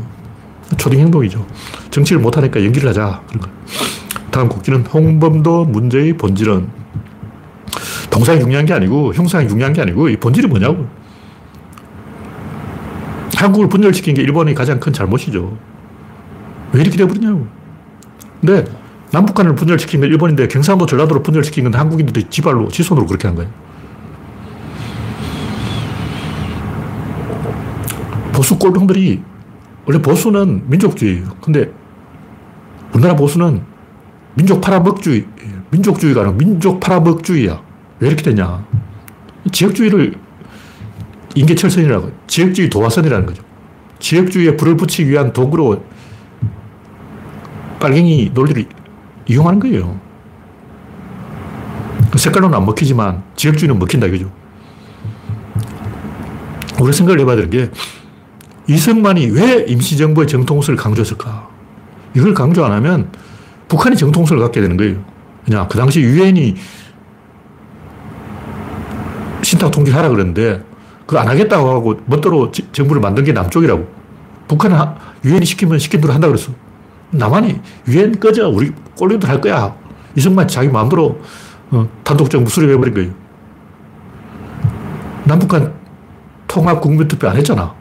[0.77, 1.47] 초딩 행동이죠.
[1.91, 3.23] 정치를 못하니까 연기를 하자.
[3.29, 3.49] 그런 거.
[4.31, 6.69] 다음 국기는 홍범도 문제의 본질은
[8.11, 10.87] 동상이 중요한 게 아니고 형상이 중요한 게 아니고 이 본질이 뭐냐고.
[13.37, 15.57] 한국을 분열시킨 게 일본의 가장 큰 잘못이죠.
[16.73, 17.47] 왜 이렇게 돼버리냐고.
[18.41, 18.65] 근데
[19.13, 23.51] 남북한을 분열시킨 건 일본인데 경상도 전라도로 분열시킨 건 한국인들이 지발로, 지손으로 그렇게 한 거예요.
[28.49, 29.21] 보수 꼴병들이
[29.85, 31.37] 원래 보수는 민족주의예요.
[31.43, 31.71] 근데
[32.95, 33.63] 우리나라 보수는
[34.35, 35.27] 민족 팔아먹주의,
[35.71, 37.61] 민족주의가 아니라 민족 팔아먹주의야.
[38.01, 38.65] 왜 이렇게 되냐.
[39.53, 40.15] 지역주의를
[41.35, 43.43] 인계철선이라고, 지역주의 도화선이라는 거죠.
[43.99, 45.85] 지역주의에 불을 붙이기 위한 도구로
[47.81, 48.67] 빨갱이 논리를
[49.27, 50.01] 이용하는 거예요.
[52.11, 54.33] 그 색깔로는 안 먹히지만 지역주의는 먹힌다 이거죠.
[56.81, 57.71] 우리 생각을 해봐야 되는 게
[58.69, 61.49] 이승만이 왜 임시정부의 정통성을 강조했을까?
[62.15, 63.11] 이걸 강조 안 하면
[63.69, 65.03] 북한이 정통성을 갖게 되는 거예요.
[65.45, 66.55] 그냥 그 당시 유엔이
[69.43, 70.63] 신탁 통제하라 그랬는데
[71.07, 73.89] 그거 안 하겠다고 하고 멋대로 정부를 만든 게 남쪽이라고.
[74.47, 74.79] 북한은
[75.25, 76.53] 유엔이 시키면 시킨 대로 한다 그랬어.
[77.11, 78.49] 남한이 유엔 꺼져.
[78.49, 79.75] 우리 꼴리들 할 거야.
[80.15, 81.21] 이승만 자기 마음대로
[81.71, 83.11] 어, 단독 정부 수립해버린 거예요.
[85.25, 85.73] 남북한
[86.47, 87.78] 통합 국민투표 안 했잖아.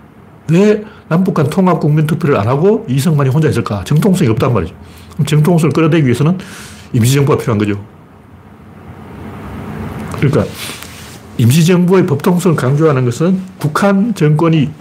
[0.52, 3.84] 왜 남북한 통합 국민 투표를 안 하고 이승만이 혼자 했을까?
[3.84, 4.74] 정통성이 없단 말이죠.
[5.14, 6.38] 그럼 정통성을 끌어내기 위해서는
[6.94, 7.84] 임시정부가 필요한 거죠.
[10.18, 10.46] 그러니까
[11.38, 14.72] 임시정부의 법통성을 강조하는 것은 북한 정권이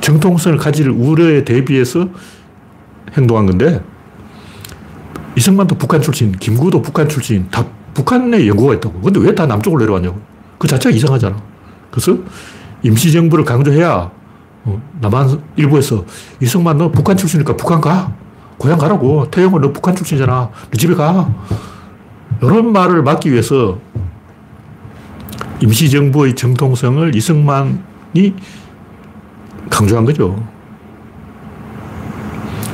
[0.00, 2.08] 정통성을 가질 우려에 대비해서
[3.12, 3.82] 행동한 건데
[5.36, 9.00] 이승만도 북한 출신, 김구도 북한 출신, 다 북한에 연구가 있다고.
[9.00, 10.18] 근데 왜 다 남쪽으로 내려왔냐고.
[10.58, 11.40] 그 자체가 이상하잖아.
[11.90, 12.16] 그래서
[12.82, 14.10] 임시정부를 강조해야
[14.64, 16.04] 어, 남한 일부에서
[16.40, 18.12] 이승만 너 북한 출신이니까 북한 가.
[18.58, 19.30] 고향 가라고.
[19.30, 20.32] 태영은 너 북한 출신이잖아.
[20.32, 21.32] 너 집에 가.
[22.42, 23.78] 이런 말을 막기 위해서
[25.60, 28.34] 임시정부의 정통성을 이승만이
[29.68, 30.42] 강조한 거죠.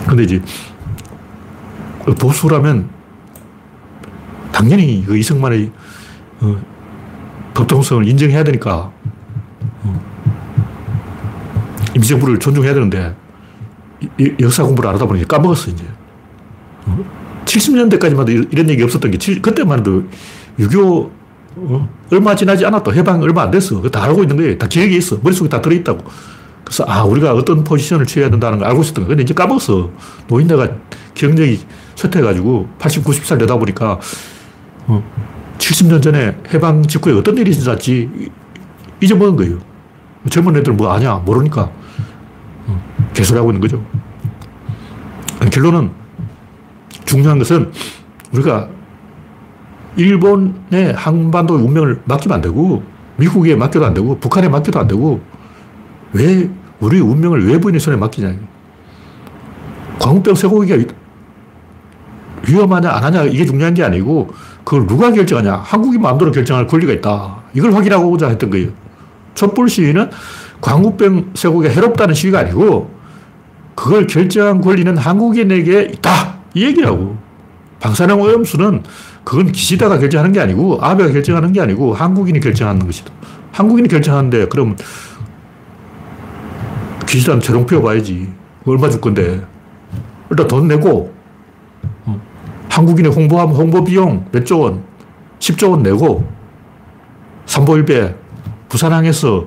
[0.06, 0.40] 근데 이제
[2.20, 2.88] 보수라면
[4.52, 5.72] 당연히 그 이승만의
[6.40, 6.56] 어,
[7.54, 8.92] 법통성을 인정해야 되니까 어,
[11.96, 13.14] 임시정부를 존중해야 되는데
[14.18, 15.84] 이, 역사 공부를 안 하다 보니 까먹었어 이제.
[16.86, 17.04] 어?
[17.44, 20.04] 70년대까지만 해도 이런 얘기 없었던 게 그때만 해도
[20.58, 21.10] 유교
[21.56, 21.88] 어?
[22.12, 22.92] 얼마 지나지 않았다.
[22.92, 23.80] 해방 얼마 안 됐어.
[23.82, 24.58] 다 알고 있는 거예요.
[24.58, 25.18] 다 기억에 있어.
[25.22, 26.04] 머릿속에 다 들어있다고.
[26.64, 29.08] 그래서 아, 우리가 어떤 포지션을 취해야 된다는 걸 알고 있었던 거야.
[29.08, 29.90] 근데 이제 까먹었어.
[30.28, 30.68] 노인네가
[31.14, 31.60] 기억력이
[31.94, 33.98] 쇠퇴해가지고 80, 90살 되다 보니까
[34.86, 35.02] 어,
[35.58, 38.10] 70년 전에 해방 직후에 어떤 일이 있었지
[39.00, 39.58] 잊어먹은 거예요.
[40.28, 41.14] 젊은 애들 뭐 아냐?
[41.14, 41.85] 모르니까 어,
[43.16, 43.82] 개소리하고 있는 거죠.
[45.50, 45.90] 결론은
[47.04, 47.72] 중요한 것은
[48.32, 48.68] 우리가
[49.96, 52.82] 일본의 한반도 운명을 맡기면 안 되고
[53.16, 55.20] 미국에 맡겨도 안 되고 북한에 맡겨도 안 되고
[56.12, 58.34] 왜 우리 운명을 외부인의 손에 맡기냐.
[59.98, 60.92] 광우병 쇠고기가
[62.46, 64.28] 위험하냐 안 하냐 이게 중요한 게 아니고
[64.62, 65.54] 그걸 누가 결정하냐.
[65.54, 67.38] 한국이 마음대로 결정할 권리가 있다.
[67.54, 68.68] 이걸 확인하고자 했던 거예요.
[69.34, 70.10] 촛불 시위는
[70.60, 72.95] 광우병 쇠고기가 해롭다는 시위가 아니고
[73.76, 76.38] 그걸 결정한 권리는 한국인에게 있다.
[76.54, 77.16] 이 얘기라고.
[77.78, 78.82] 방사능 오염수는
[79.22, 83.12] 그건 기시다가 결정하는 게 아니고 아베가 결정하는 게 아니고 한국인이 결정하는 것이다.
[83.52, 84.76] 한국인이 결정하는데 그럼
[87.06, 88.32] 기시다는 재롱표 봐야지.
[88.64, 89.46] 얼마 줄 건데.
[90.30, 91.14] 일단 돈 내고
[92.06, 92.20] 어.
[92.70, 94.82] 한국인의 홍보하면 홍보 비용 몇조 원,
[95.38, 96.28] 10조 원 내고
[97.44, 98.14] 삼보일배
[98.68, 99.46] 부산항에서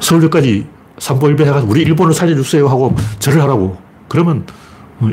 [0.00, 3.76] 서울역까지 삼보일배 해가지고 우리 일본을 살려주세요 하고 절을 하라고.
[4.08, 4.44] 그러면
[5.00, 5.10] 어,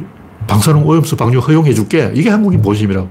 [0.48, 2.12] 방사능 오염수 방류 허용해 줄게.
[2.16, 3.08] 이게 한국인 본심이라고.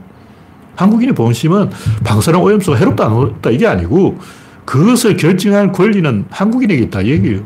[0.76, 1.70] 한국인의 본심은
[2.04, 4.18] 방사능 오염수가 해롭다 안 해롭다 이게 아니고
[4.64, 7.40] 그것을 결정할 권리는 한국인에게 있다 이 얘기예요.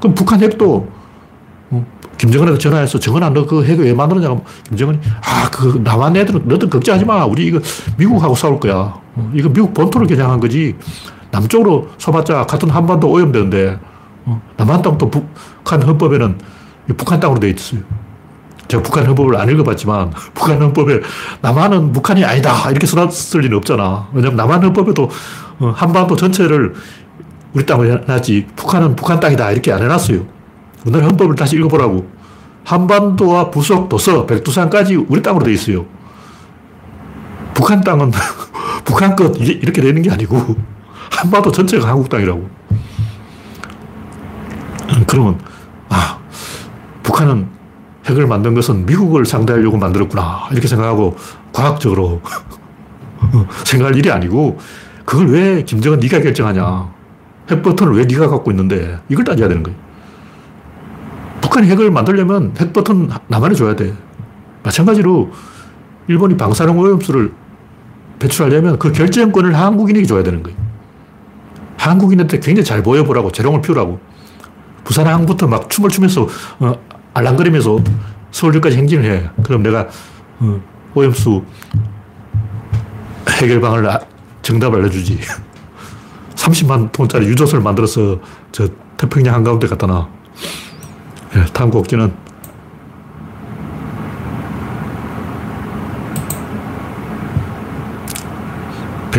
[0.00, 0.88] 그럼 북한 핵도
[1.70, 1.86] 어,
[2.18, 7.04] 김정은한테 전화해서 정은아 너 그 핵을 왜 만들었냐고 김정은이 아 그 남한 애들은 너들 걱정하지
[7.04, 7.60] 마 우리 이거
[7.98, 8.74] 미국하고 싸울 거야
[9.14, 10.74] 어, 이거 미국 본토를 겨냥한 거지
[11.30, 13.89] 남쪽으로 서봤자 같은 한반도 오염되는데 어,
[14.56, 16.38] 남한 땅도 북한 헌법에는
[16.96, 17.82] 북한 땅으로 돼 있어요
[18.70, 21.00] 제가 북한 헌법을 안 읽어봤지만 북한 헌법에
[21.42, 24.08] 남한은 북한이 아니다 이렇게 써놨을 리는 없잖아.
[24.12, 25.10] 왜냐면 남한 헌법에도
[25.58, 26.74] 어, 한반도 전체를
[27.52, 30.24] 우리 땅으로 해놨지 북한은 북한 땅이다 이렇게 안 해놨어요.
[30.84, 32.20] 우리나라 헌법을 다시 읽어보라고.
[32.62, 35.86] 한반도와 부속, 도서, 백두산까지 우리 땅으로 돼 있어요.
[37.54, 38.12] 북한 땅은
[38.84, 40.56] 북한 것 이렇게 되는 게 아니고
[41.10, 42.59] 한반도 전체가 한국 땅이라고.
[45.10, 45.38] 그러면
[45.88, 46.18] 아
[47.02, 47.48] 북한은
[48.06, 50.48] 핵을 만든 것은 미국을 상대하려고 만들었구나.
[50.52, 51.16] 이렇게 생각하고
[51.52, 52.22] 과학적으로
[53.66, 54.58] 생각할 일이 아니고
[55.04, 56.88] 그걸 왜 김정은 네가 결정하냐.
[57.50, 59.76] 핵 버튼을 왜 네가 갖고 있는데 이걸 따져야 되는 거예요.
[61.40, 63.92] 북한이 핵을 만들려면 핵 버튼 남한에 줘야 돼.
[64.62, 65.32] 마찬가지로
[66.06, 67.32] 일본이 방사능 오염수를
[68.20, 70.56] 배출하려면 그 결정권을 한국인에게 줘야 되는 거예요.
[71.78, 73.98] 한국인한테 굉장히 잘 보여보라고, 재롱을 피우라고.
[74.84, 76.72] 부산항부터 막 춤을 추면서, 어,
[77.14, 77.78] 알랑거리면서
[78.30, 79.30] 서울역까지 행진을 해.
[79.42, 79.88] 그럼 내가,
[80.40, 80.60] 어,
[80.94, 81.42] 오염수
[83.28, 84.00] 해결방을, 아,
[84.42, 85.20] 정답을 알려주지.
[86.34, 88.18] 30만 톤짜리 유조선을 만들어서
[88.52, 90.08] 저 태평양 한가운데 갖다 놔.
[91.34, 92.12] 네, 다음 곡지는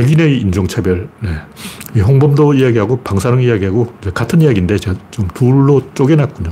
[0.01, 1.09] 백인의 인종차별.
[1.19, 2.01] 네.
[2.01, 6.51] 홍범도 이야기하고 방사능 이야기하고 같은 이야기인데 제가 좀 둘로 쪼개놨군요.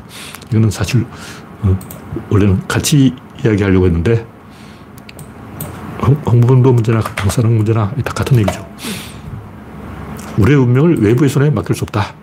[0.52, 1.06] 이거는 사실
[1.62, 1.80] 어,
[2.30, 4.26] 원래는 같이 이야기하려고 했는데
[6.26, 8.68] 홍범도 문제나 방사능 문제나 다 같은 얘기죠.
[10.38, 12.14] 우리의 운명을 외부의 손에 맡길 수 없다.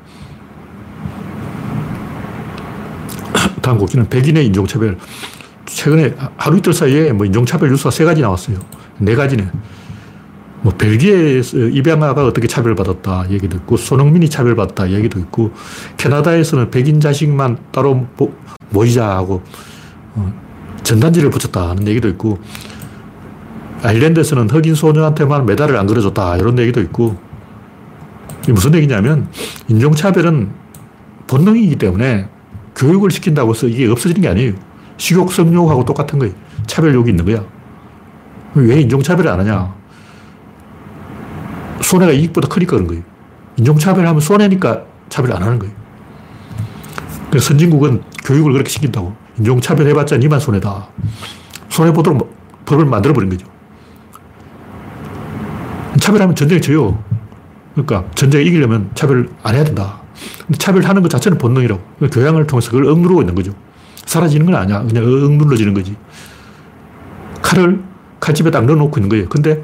[3.60, 4.96] 다음 곡지는 백인의 인종차별.
[5.66, 8.58] 최근에 하루 이틀 사이에 뭐 인종차별 뉴스가 세 가지 나왔어요.
[8.98, 9.50] 네 가지네.
[10.66, 15.52] 뭐 벨기에에서 입양아가 어떻게 차별받았다 얘기도 있고 손흥민이 차별받았다 얘기도 있고
[15.96, 18.08] 캐나다에서는 백인 자식만 따로
[18.70, 19.44] 모이자 하고
[20.16, 20.34] 어,
[20.82, 22.40] 전단지를 붙였다 하는 얘기도 있고
[23.84, 27.16] 아일랜드에서는 흑인 소녀한테만 메달을 안 그려줬다 이런 얘기도 있고
[28.48, 29.28] 무슨 얘기냐면
[29.68, 30.50] 인종차별은
[31.28, 32.28] 본능이기 때문에
[32.74, 34.54] 교육을 시킨다고 해서 이게 없어지는 게 아니에요.
[34.96, 36.34] 식욕, 성욕하고 똑같은 거예요.
[36.66, 37.44] 차별욕이 있는 거야.
[38.54, 39.75] 왜 인종차별을 안 하냐?
[41.86, 43.02] 손해가 이익보다 크니까 그런 거예요.
[43.58, 45.72] 인종차별하면 손해니까 차별 안 하는 거예요.
[47.30, 49.14] 그래서 선진국은 교육을 그렇게 시킨다고.
[49.38, 50.88] 인종차별 해봤자 니만 손해다.
[51.68, 52.34] 손해보도록
[52.66, 53.46] 법을 만들어버린 거죠.
[56.00, 57.02] 차별하면 전쟁에 져요.
[57.74, 60.00] 그러니까 전쟁에 이기려면 차별을 안 해야 된다.
[60.58, 61.80] 차별하는 것 자체는 본능이라고.
[61.98, 63.52] 그러니까 교양을 통해서 그걸 억누르고 있는 거죠.
[64.06, 64.82] 사라지는 건 아니야.
[64.82, 65.94] 그냥 억눌러지는 거지.
[67.42, 67.80] 칼을
[68.18, 69.28] 칼집에 딱 넣어놓고 있는 거예요.
[69.28, 69.62] 근데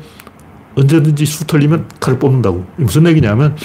[0.74, 2.64] 언제든지 수 털리면 칼을 뽑는다고.
[2.76, 3.56] 무슨 얘기냐면,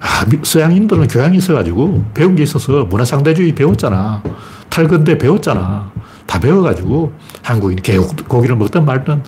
[0.00, 4.22] 아, 서양인들은 교양이 있어가지고 배운 게 있어서 문화상대주의 배웠잖아.
[4.68, 5.90] 탈건대 배웠잖아.
[6.26, 9.22] 다 배워가지고 한국인 개고기를 먹든 말든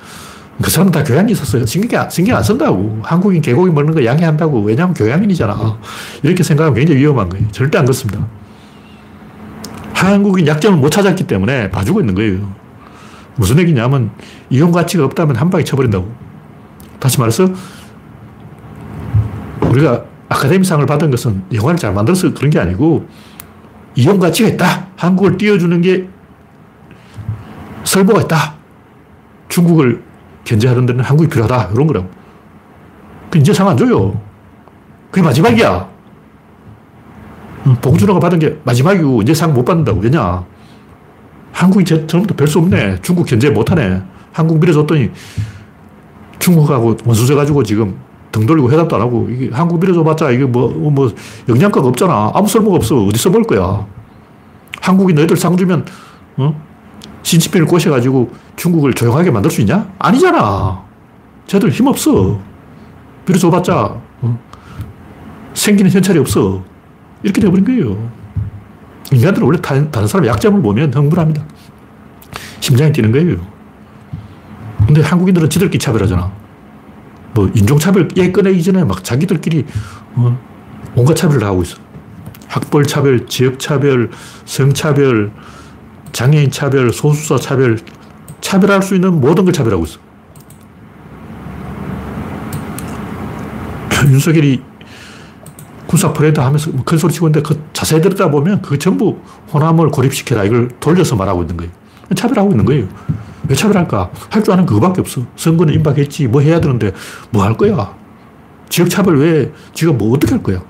[0.60, 1.64] 그 사람 다 교양이 있었어요.
[1.66, 3.00] 신경, 신경 안 쓴다고.
[3.02, 4.60] 한국인 개고기 먹는 거 양해한다고.
[4.62, 5.78] 왜냐하면 교양인이잖아.
[6.22, 7.46] 이렇게 생각하면 굉장히 위험한 거예요.
[7.52, 8.26] 절대 안 그렇습니다.
[9.94, 12.52] 한국인 약점을 못 찾았기 때문에 봐주고 있는 거예요.
[13.36, 14.10] 무슨 얘기냐면
[14.50, 16.27] 이용 가치가 없다면 한 방에 쳐버린다고.
[16.98, 17.48] 다시 말해서
[19.62, 23.06] 우리가 아카데미상을 받은 것은 영화를 잘 만들어서 그런 게 아니고
[23.94, 24.88] 이용 가치가 있다.
[24.96, 26.08] 한국을 띄워주는 게
[27.84, 28.54] 설보가 있다.
[29.48, 30.02] 중국을
[30.44, 31.70] 견제하는 데는 한국이 필요하다.
[31.72, 32.08] 이런 거라고.
[33.30, 34.20] 그 이제 상 안 줘요.
[35.10, 35.88] 그게 마지막이야.
[37.82, 40.00] 봉준호가 받은 게 마지막이고 이제 상 못 받는다고.
[40.00, 40.44] 왜냐?
[41.52, 43.00] 한국이 처음부터 별 수 없네.
[43.02, 44.02] 중국 견제 못하네.
[44.32, 45.10] 한국 밀어줬더니
[46.38, 47.96] 중국하고 원수져 가지고 지금
[48.30, 51.12] 등 돌리고 회담도 안 하고 이게 한국 밀어줘봤자 이게 뭐, 뭐
[51.48, 52.32] 영양가가 없잖아.
[52.34, 53.04] 아무 쓸모가 없어.
[53.04, 53.86] 어디서 볼 거야.
[54.80, 55.84] 한국이 너희들 상 주면,
[56.36, 56.54] 어?
[57.22, 59.90] 신치핀을 꼬셔가지고 중국을 조용하게 만들 수 있냐?
[59.98, 60.82] 아니잖아.
[61.46, 62.38] 쟤들 힘 없어.
[63.26, 64.38] 밀어줘봤자, 어?
[65.54, 66.62] 생기는 현찰이 없어.
[67.22, 68.10] 이렇게 돼버린 거예요.
[69.12, 71.42] 인간들은 원래 다른 사람의 약점을 보면 흥분합니다.
[72.60, 73.57] 심장이 뛰는 거예요.
[74.88, 76.32] 근데 한국인들은 지들끼리 차별하잖아.
[77.34, 79.66] 뭐 인종차별 얘 꺼내기 전에 막 자기들끼리
[80.14, 80.40] 어,
[80.96, 81.76] 온갖 차별을 하고 있어.
[82.46, 84.10] 학벌 차별, 지역 차별,
[84.46, 85.30] 성 차별,
[86.12, 87.78] 장애인 차별, 소수자 차별,
[88.40, 89.98] 차별할 수 있는 모든 걸 차별하고 있어.
[94.08, 94.62] 윤석열이
[95.86, 99.18] 군사 프레드 하면서 큰 소리 치고 있는데 그 자세히 들다 보면 그 전부
[99.52, 101.72] 호남을 고립시켜라 이걸 돌려서 말하고 있는 거예요.
[102.14, 102.86] 차별하고 있는 거예요.
[103.48, 104.10] 왜 차별할까?
[104.30, 105.22] 할 줄 아는 그거밖에 없어.
[105.36, 106.26] 선거는 임박했지.
[106.28, 106.92] 뭐 해야 되는데
[107.30, 107.96] 뭐 할 거야?
[108.68, 110.62] 지역 차별 왜 지가 뭐 어떻게 할 거야?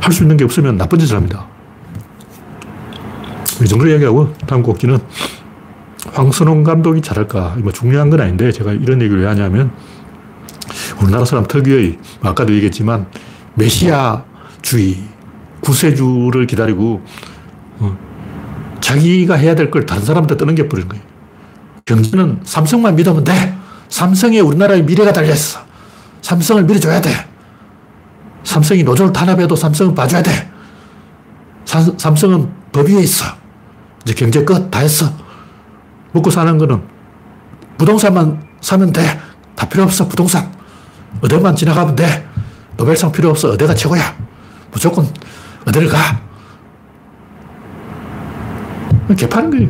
[0.00, 1.46] 할 수 있는 게 없으면 나쁜 짓을 합니다.
[3.62, 4.98] 이 정도 이야기하고 다음 곡지는
[6.12, 7.56] 황선홍 감독이 잘할까?
[7.58, 9.70] 뭐 중요한 건 아닌데 제가 이런 얘기를 왜 하냐면
[11.00, 13.06] 우리나라 사람 특유의 아까도 얘기했지만
[13.54, 14.98] 메시아주의,
[15.60, 17.02] 구세주를 기다리고 어,
[18.84, 21.02] 자기가 해야 될 걸 다른 사람한테 떠넘겨버리는 거예요.
[21.86, 23.56] 경제는 삼성만 믿으면 돼.
[23.88, 25.58] 삼성에 우리나라의 미래가 달려있어.
[26.20, 27.10] 삼성을 밀어줘야 돼.
[28.44, 30.50] 삼성이 노조를 탄압해도 삼성은 봐줘야 돼.
[31.64, 33.24] 사, 삼성은 법 위에 있어.
[34.04, 34.70] 이제 경제 끝.
[34.70, 35.10] 다 했어.
[36.12, 36.82] 먹고 사는 거는
[37.78, 39.18] 부동산만 사면 돼.
[39.56, 40.06] 다 필요 없어.
[40.06, 40.52] 부동산.
[41.22, 42.28] 어딜만 지나가면 돼.
[42.76, 43.48] 노벨상 필요 없어.
[43.52, 44.14] 어디가 최고야.
[44.72, 45.08] 무조건
[45.66, 46.20] 어디를 가.
[49.16, 49.68] 개파는 거예요.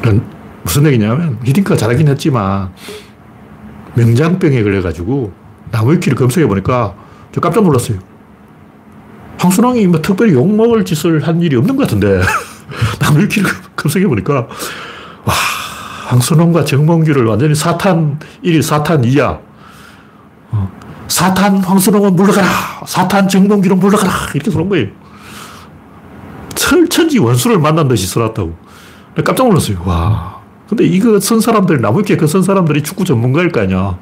[0.00, 0.26] 그러니까
[0.62, 2.70] 무슨 얘기냐면 히딩크가 잘하긴 했지만
[3.94, 5.32] 명장병에 걸려가지고
[5.70, 6.94] 나무 위키를 검색해 보니까
[7.32, 7.98] 저 깜짝 놀랐어요.
[9.38, 12.22] 황순왕이 뭐 특별히 욕먹을 짓을 한 일이 없는 것 같은데
[13.00, 14.46] 나무 위키를 검색해 보니까
[15.24, 15.34] 와
[16.06, 19.40] 황순왕과 정몽규를 완전히 사탄 1, 사탄 2야.
[20.50, 20.70] 어,
[21.08, 22.48] 사탄 황순왕은 물러가라.
[22.86, 24.12] 사탄 정몽규는 물러가라.
[24.34, 24.88] 이렇게 그런 거예요.
[26.66, 28.54] 철천지 원수를 만난 듯이 써놨다고.
[29.24, 29.78] 깜짝 놀랐어요.
[29.84, 30.40] 와.
[30.68, 33.98] 근데 이거 쓴 사람들, 나무위키에 그쓴 사람들이 축구 전문가일 거 아니야.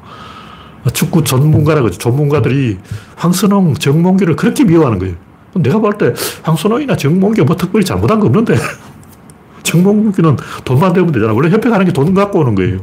[0.93, 1.97] 축구 전문가라고 하죠.
[1.97, 2.77] 전문가들이
[3.15, 5.15] 황선홍, 정몽규를 그렇게 미워하는 거예요.
[5.55, 8.55] 내가 볼 때 황선홍이나 정몽규 뭐 특별히 잘못한 거 없는데
[9.63, 11.33] 정몽규는 돈만 되면 되잖아.
[11.33, 12.79] 원래 협회 가는 게 돈 갖고 오는 거예요.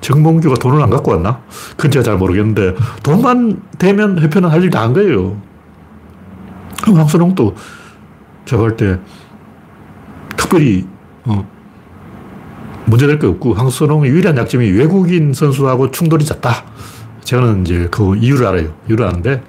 [0.00, 1.40] 정몽규가 돈을 안 갖고 왔나?
[1.76, 5.40] 그건 제가 잘 모르겠는데 돈만 되면 협회는 할 일 다 한 거예요.
[6.84, 7.54] 황선홍도
[8.48, 8.98] 제가 볼때
[10.36, 10.86] 특별히
[11.24, 11.46] 어,
[12.86, 16.64] 문제될 게 없고 황선홍의 유일한 약점이 외국인 선수하고 충돌이 잦다.
[17.22, 18.74] 저는 이제 그 이유를 알아요.
[18.88, 19.42] 이유를 아는데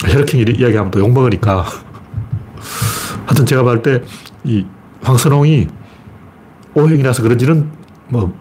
[0.00, 1.64] 혈액형 이야기하면 또 욕먹으니까
[3.26, 4.02] 하여튼 제가 봤을 때
[4.44, 4.64] 이
[5.02, 5.68] 황선홍이
[6.74, 7.70] O형이라서 그런지는
[8.08, 8.32] 뭐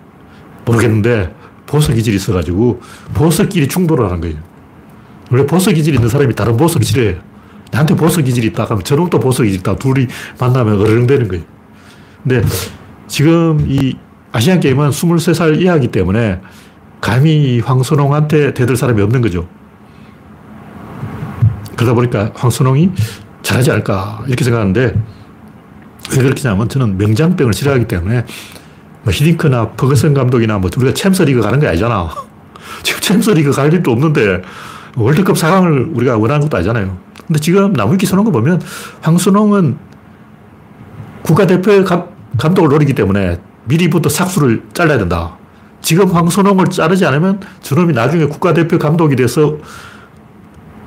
[0.65, 2.81] 모르겠는데 보석 기질이 있어가지고
[3.13, 4.37] 보석끼리 충돌을 하는 거예요.
[5.31, 7.28] 원래 보석 기질이 있는 사람이 다른 보석을 싫어해요.
[7.71, 9.75] 나한테 보석 기질이 있다 하면 저놈도 보석 기질이 있다.
[9.75, 10.07] 둘이
[10.39, 11.43] 만나면 어른되는 거예요.
[12.23, 12.41] 근데
[13.07, 13.95] 지금 이
[14.31, 16.41] 아시안 게임은 23살 이하이기 때문에
[17.01, 19.47] 감히 황선홍한테 대들 사람이 없는 거죠.
[21.75, 22.91] 그러다 보니까 황선홍이
[23.41, 25.01] 잘하지 않을까 이렇게 생각하는데
[26.11, 28.25] 왜 그렇게 냐면 저는 명장병을 싫어하기 때문에
[29.03, 32.09] 뭐 히딩크나 퍼거슨 감독이나 뭐 우리가 챔스리그 가는 게 아니잖아.
[32.83, 34.41] 지금 챔스리그 갈 일도 없는데
[34.95, 36.97] 월드컵 4강을 우리가 원하는 것도 아니잖아요.
[37.29, 38.59] 근데 지금 나무위키 서는 거 보면
[39.01, 39.77] 황순홍은
[41.21, 41.85] 국가대표
[42.37, 45.37] 감독을 노리기 때문에 미리부터 삭수를 잘라야 된다.
[45.79, 49.57] 지금 황선홍을 자르지 않으면 저놈이 나중에 국가대표 감독이 돼서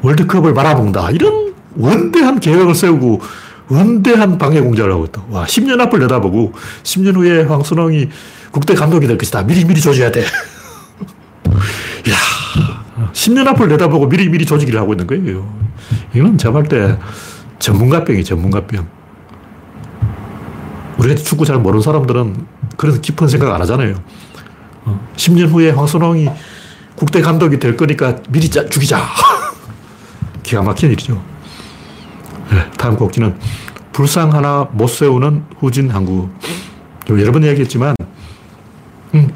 [0.02, 1.12] 월드컵을 말아먹는다.
[1.12, 3.20] 이런 원대한 계획을 세우고
[3.68, 5.22] 원대한 방해 공작을 하고 있다.
[5.30, 8.08] 와, 10년 앞을 내다보고 10년 후에 황선홍이
[8.50, 9.44] 국대 감독이 될 것이다.
[9.44, 10.22] 미리미리 조져야 돼.
[12.10, 12.41] 야
[13.12, 15.52] 10년 앞을 내다보고 미리미리 조지기를 하고 있는 거예요.
[16.14, 16.98] 이건 제가 볼때
[17.58, 18.86] 전문가병이 전문가병.
[20.98, 23.94] 우리가 축구 잘 모르는 사람들은 그런 깊은 생각 안 하잖아요.
[25.16, 26.28] 10년 어, 후에 황선홍이
[26.96, 29.00] 국대 감독이 될 거니까 미리 짜, 죽이자.
[30.42, 31.22] 기가 막힌 일이죠.
[32.50, 33.38] 네, 다음 곡지는
[33.92, 36.28] 불상 하나 못 세우는 후진 항구.
[37.08, 37.94] 여러 번 이야기했지만,
[39.14, 39.32] 음,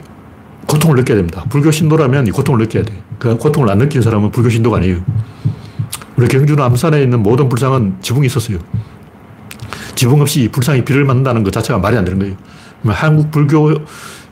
[0.87, 1.44] 고통을 느껴야 됩니다.
[1.49, 2.92] 불교 신도라면 이 고통을 느껴야 돼.
[3.18, 4.99] 그 고통을 안 느끼는 사람은 불교 신도가 아니에요.
[6.16, 8.59] 우리 경주 남산에 있는 모든 불상은 지붕이 있었어요.
[9.94, 12.37] 지붕 없이 불상이 비를 맞는다는 것 자체가 말이 안 되는 거예요.
[12.87, 13.75] 한국 불교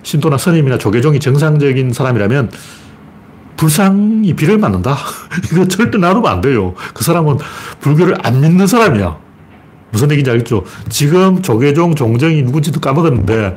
[0.02, 2.50] 신도나 스님이나 조계종이 정상적인 사람이라면
[3.56, 4.96] 불상이 비를 맞는다?
[5.52, 6.74] 이거 절대 놔두면 안 돼요.
[6.92, 7.38] 그 사람은
[7.80, 9.16] 불교를 안 믿는 사람이야.
[9.90, 10.64] 무슨 얘기인지 알겠죠?
[10.88, 13.56] 지금 조계종, 종정이 누군지도 까먹었는데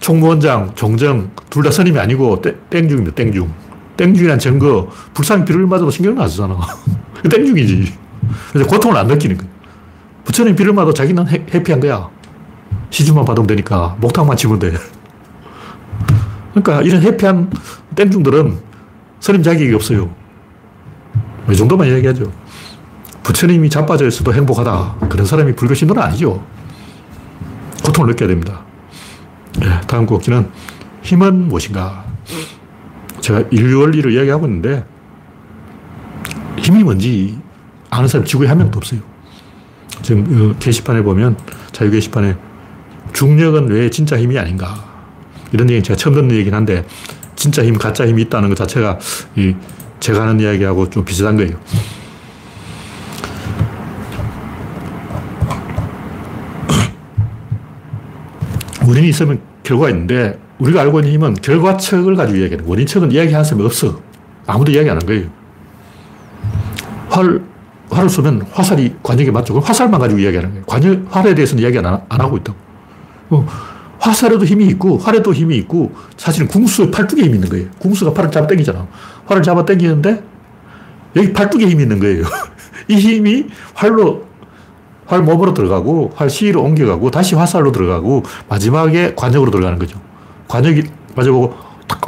[0.00, 3.14] 총무원장, 종정 둘다 스님이 아니고 땡중입니다.
[3.14, 3.52] 땡중.
[3.96, 6.58] 땡중이란 증거 불상이 비를 맞아도 신경을 안 쓰잖아.
[7.30, 7.94] 땡중이지.
[8.52, 9.48] 그래서 고통을 안 느끼는 거야.
[10.24, 12.08] 부처님 비를 맞아도 자기는 해피한 거야.
[12.88, 14.72] 시주만 받으면 되니까 목탕만 치면 돼.
[16.52, 17.50] 그러니까 이런 해피한
[17.94, 18.58] 땡중들은
[19.20, 20.10] 스님 자격이 없어요.
[21.50, 22.32] 이 정도만 이야기하죠.
[23.22, 25.08] 부처님이 자빠져 있어도 행복하다.
[25.10, 26.42] 그런 사람이 불교 신도는 아니죠.
[27.84, 28.69] 고통을 느껴야 됩니다.
[29.58, 30.48] 네, 다음 곡지는
[31.02, 32.04] 힘은 무엇인가?
[33.20, 34.84] 제가 인류 원리를 이야기하고 있는데
[36.58, 37.38] 힘이 뭔지
[37.90, 39.00] 아는 사람 지구에 한 명도 없어요.
[40.02, 41.36] 지금 게시판에 보면
[41.72, 42.36] 자유 게시판에
[43.12, 44.88] 중력은 왜 진짜 힘이 아닌가.
[45.52, 46.86] 이런 얘기는 제가 처음 듣는 얘기긴 한데,
[47.34, 48.98] 진짜 힘, 가짜 힘이 있다는 것 자체가
[49.36, 49.54] 이
[49.98, 51.58] 제가 하는 이야기하고 좀 비슷한 거예요.
[58.90, 62.68] 원인이 있으면 결과가 있는데, 우리가 알고 있는 힘은 결과측을 가지고 이야기하는.
[62.68, 64.00] 원인측은 이야기하는 사람이 없어.
[64.46, 65.28] 아무도 이야기 안 하는 거예요.
[67.08, 67.40] 활,
[67.90, 69.54] 활을 쏘면 화살이 관역에 맞죠.
[69.54, 70.64] 그럼 화살만 가지고 이야기하는 거예요.
[70.66, 72.58] 관역, 활에 대해서는 이야기 안, 안 하고 있다고.
[73.30, 73.46] 어,
[73.98, 77.68] 화살에도 힘이 있고 활에도 힘이 있고 사실은 궁수 팔뚝에 힘이 있는 거예요.
[77.78, 78.86] 궁수가 팔을 잡아 당기잖아.
[79.26, 80.22] 활을 잡아 당기는데
[81.16, 82.24] 여기 팔뚝에 힘이 있는 거예요.
[82.88, 84.29] 이 힘이 활로
[85.10, 90.00] 활 몸으로 들어가고 활 시로 옮겨가고 다시 화살로 들어가고 마지막에 관역으로 들어가는 거죠.
[90.46, 90.84] 관역이
[91.16, 91.52] 맞아보고
[91.88, 92.00] 탁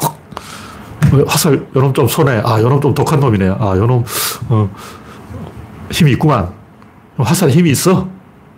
[1.26, 2.40] 화살 요놈 좀 손해.
[2.44, 3.56] 아 요놈 좀 독한 놈이네.
[3.58, 4.04] 아 요놈
[4.48, 4.70] 어,
[5.90, 6.50] 힘이 있구만.
[7.18, 8.08] 화살에 힘이 있어.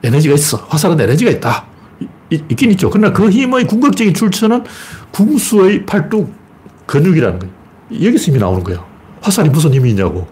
[0.02, 0.58] 에너지가 있어.
[0.68, 1.64] 화살은 에너지가 있다.
[2.28, 2.90] 있긴 있죠.
[2.90, 4.64] 그러나 그 힘의 궁극적인 출처는
[5.10, 6.30] 궁수의 팔뚝
[6.84, 7.54] 근육이라는 거예요.
[7.94, 8.84] 여기서 힘이 나오는 거예요.
[9.22, 10.26] 화살이 무슨 힘이 있냐고.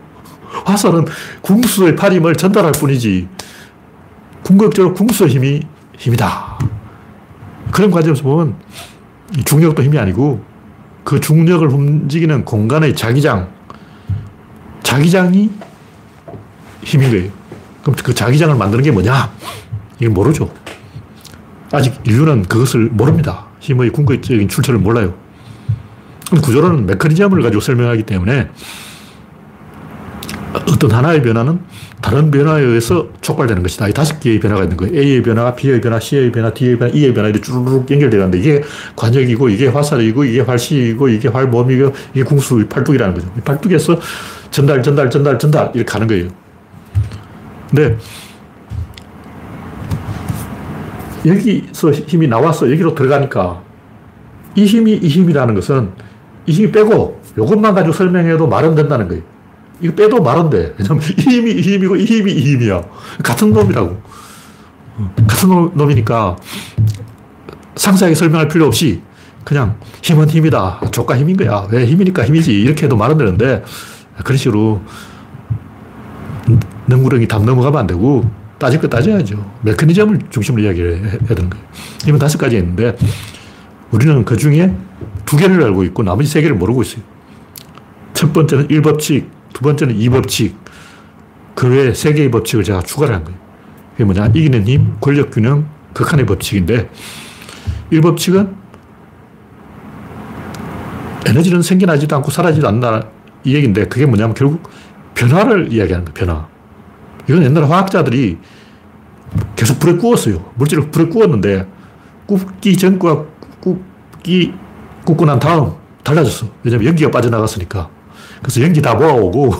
[0.67, 1.07] 화살은
[1.41, 3.27] 궁수의 팔 힘을 전달할 뿐이지
[4.43, 5.63] 궁극적으로 궁수의 힘이
[5.99, 6.59] 힘이다.
[7.71, 8.57] 그런 과정에서 보면
[9.45, 10.43] 중력도 힘이 아니고
[11.05, 13.49] 그 중력을 움직이는 공간의 자기장,
[14.83, 15.51] 자기장이
[16.85, 17.31] 힘인 거예요.
[17.83, 19.33] 그럼 그 자기장을 만드는 게 뭐냐?
[20.01, 20.53] 이건 모르죠.
[21.73, 23.47] 아직 인류는 그것을 모릅니다.
[23.61, 25.15] 힘의 궁극적인 출처를 몰라요.
[26.31, 28.49] 구조론은 메커니즘을 가지고 설명하기 때문에
[30.55, 31.61] 어떤 하나의 변화는
[32.01, 33.89] 다른 변화에 의해서 촉발되는 것이다.
[33.89, 34.95] 이 다섯 개의 변화가 있는 거예요.
[34.95, 38.63] A의 변화, B의 변화, C의 변화, D의 변화, E의 변화, 이렇게 쭈르륵 연결되어 가는데 이게
[38.97, 43.27] 관역이고, 이게 화살이고, 이게 활시이고, 이게 활몸이고, 이게 궁수, 팔뚝이라는 거죠.
[43.39, 43.99] 이 팔뚝에서
[44.51, 46.29] 전달, 전달, 전달, 전달, 이렇게 가는 거예요.
[47.71, 47.97] 근데
[51.25, 53.63] 여기서 힘이 나와서 여기로 들어가니까
[54.55, 55.91] 이 힘이 이 힘이라는 것은
[56.47, 59.32] 이 힘이 빼고 이것만 가지고 설명해도 말은 된다는 거예요.
[59.83, 60.75] 이거 빼도 말은 돼.
[60.79, 62.83] 왜냐면 이 힘이 이 힘이고 이 힘이 이 힘이야.
[63.23, 64.01] 같은 놈이라고.
[65.27, 66.37] 같은 놈이니까
[67.75, 69.03] 상세하게 설명할 필요 없이
[69.45, 70.81] 그냥 힘은 힘이다.
[70.93, 71.67] 조가 힘인 거야.
[71.71, 72.53] 왜 힘이니까 힘이지.
[72.53, 73.65] 이렇게 해도 말은 되는데
[74.25, 74.81] 그런 식으로
[76.87, 78.25] 능구렁이 담 넘어가면 안 되고
[78.59, 79.45] 따질 거 따져야죠.
[79.63, 81.65] 메커니즘을 중심으로 이야기를 해야 되는 거예요.
[82.07, 82.97] 이건 다섯 가지 있는데
[83.91, 84.73] 우리는 그 중에
[85.27, 87.03] 두 개를 알고 있고 나머지 세 개를 모르고 있어요.
[88.15, 90.55] 첫 번째는 1법칙, 두 번째는 2법칙,
[91.55, 93.39] 그 외에 세 개의 법칙을 제가 추가를 한 거예요.
[93.93, 94.27] 그게 뭐냐?
[94.35, 96.91] 이기는 힘, 권력 균형, 극한의 법칙인데
[97.93, 98.55] 1법칙은
[101.27, 103.07] 에너지는 생겨나지도 않고 사라지도 않는다
[103.45, 104.69] 이 얘기인데 그게 뭐냐면 결국
[105.15, 106.15] 변화를 이야기하는 거예요.
[106.15, 106.49] 변화.
[107.29, 108.39] 이건 옛날 화학자들이
[109.55, 110.53] 계속 불에 구웠어요.
[110.57, 111.67] 물질을 불에 구웠는데
[112.27, 113.25] 굽기 전과
[113.61, 114.55] 굽기
[115.05, 115.73] 굽고 난 다음
[116.03, 116.47] 달라졌어.
[116.65, 117.89] 왜냐면 연기가 빠져나갔으니까.
[118.43, 119.55] 그래서 연기 다 모아오고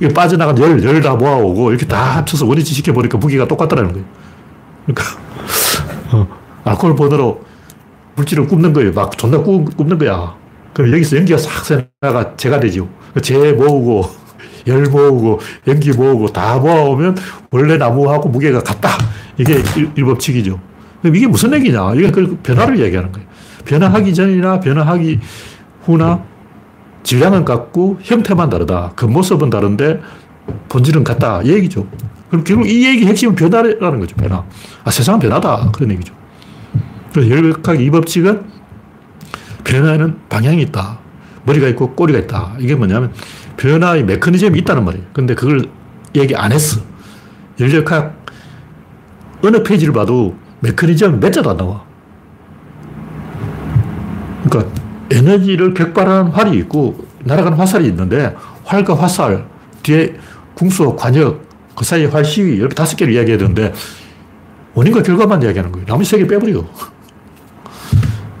[0.00, 4.04] 이게 빠져나간 열, 열 다 모아오고 이렇게 다 합쳐서 원위치 시켜보니까 무게가 똑같다는 거예요.
[4.86, 5.04] 그러니까
[6.12, 6.28] 어,
[6.64, 7.42] 알코올 번호로
[8.16, 8.92] 물질을 굽는 거예요.
[8.92, 10.34] 막 존나 굽, 굽는 거야.
[10.74, 12.88] 그럼 여기서 연기가 싹 새나가 재가 되죠.
[13.22, 14.04] 재 모으고
[14.66, 17.16] 열 모으고 연기 모으고 다 모아오면
[17.50, 18.90] 원래 나무하고 무게가 같다.
[19.38, 20.60] 이게 일, 법칙이죠
[21.04, 21.94] 이게 무슨 얘기냐?
[21.94, 23.26] 이게 그 변화를 얘기하는 거예요.
[23.64, 25.20] 변화하기 전이나 변화하기
[25.84, 26.22] 후나
[27.02, 28.92] 질량은 같고 형태만 다르다.
[28.96, 30.00] 겉모습은 그 다른데
[30.68, 31.42] 본질은 같다.
[31.42, 31.86] 이 얘기죠.
[32.30, 34.16] 그럼 결국 이 얘기 핵심은 변화라는 거죠.
[34.16, 34.44] 변화.
[34.84, 35.70] 아, 세상은 변화다.
[35.72, 36.14] 그런 얘기죠.
[37.12, 38.42] 그래서 열극하게 이 법칙은
[39.64, 40.98] 변화에는 방향이 있다.
[41.44, 42.54] 머리가 있고 꼬리가 있다.
[42.58, 43.12] 이게 뭐냐면
[43.56, 45.04] 변화의 메커니즘이 있다는 말이에요.
[45.12, 45.66] 근데 그걸
[46.14, 46.80] 얘기 안 했어.
[47.60, 48.16] 열역학
[49.44, 51.84] 어느 페이지를 봐도 메커니즘 몇 자도 안 나와.
[54.44, 54.81] 그러니까
[55.12, 58.34] 에너지를 격발하는 활이 있고 날아가는 화살이 있는데
[58.64, 59.46] 활과 화살
[59.82, 60.14] 뒤에
[60.54, 61.42] 궁수, 관역
[61.76, 63.72] 그 사이에 활시위 이렇게 다섯 개를 이야기해야 되는데
[64.74, 65.86] 원인과 결과만 이야기하는 거예요.
[65.86, 66.64] 나머지 세 개 빼버려.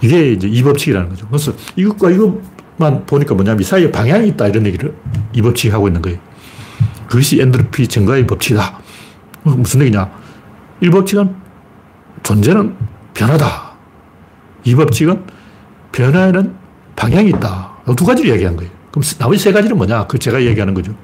[0.00, 1.26] 이게 이제 이 법칙이라는 거죠.
[1.28, 4.94] 그래서 이것과 이것만 보니까 뭐냐면 이 사이에 방향이 있다 이런 얘기를
[5.32, 6.18] 이 법칙이 하고 있는 거예요.
[7.06, 8.80] 그것이 엔트로피 증가의 법칙이다.
[9.44, 10.10] 무슨 얘기냐?
[10.82, 11.34] 1법칙은
[12.22, 12.74] 존재는
[13.14, 13.72] 변하다.
[14.64, 15.22] 이 법칙은
[15.92, 16.54] 변화에는
[17.02, 17.72] 방향이 있다.
[17.96, 18.70] 두 가지를 얘기한 거예요.
[18.92, 20.06] 그럼 나머지 세 가지는 뭐냐?
[20.06, 20.94] 그 제가 얘기하는 거죠.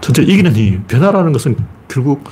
[0.00, 0.82] 첫째, 이기는 힘.
[0.88, 2.24] 변화라는 것은 결국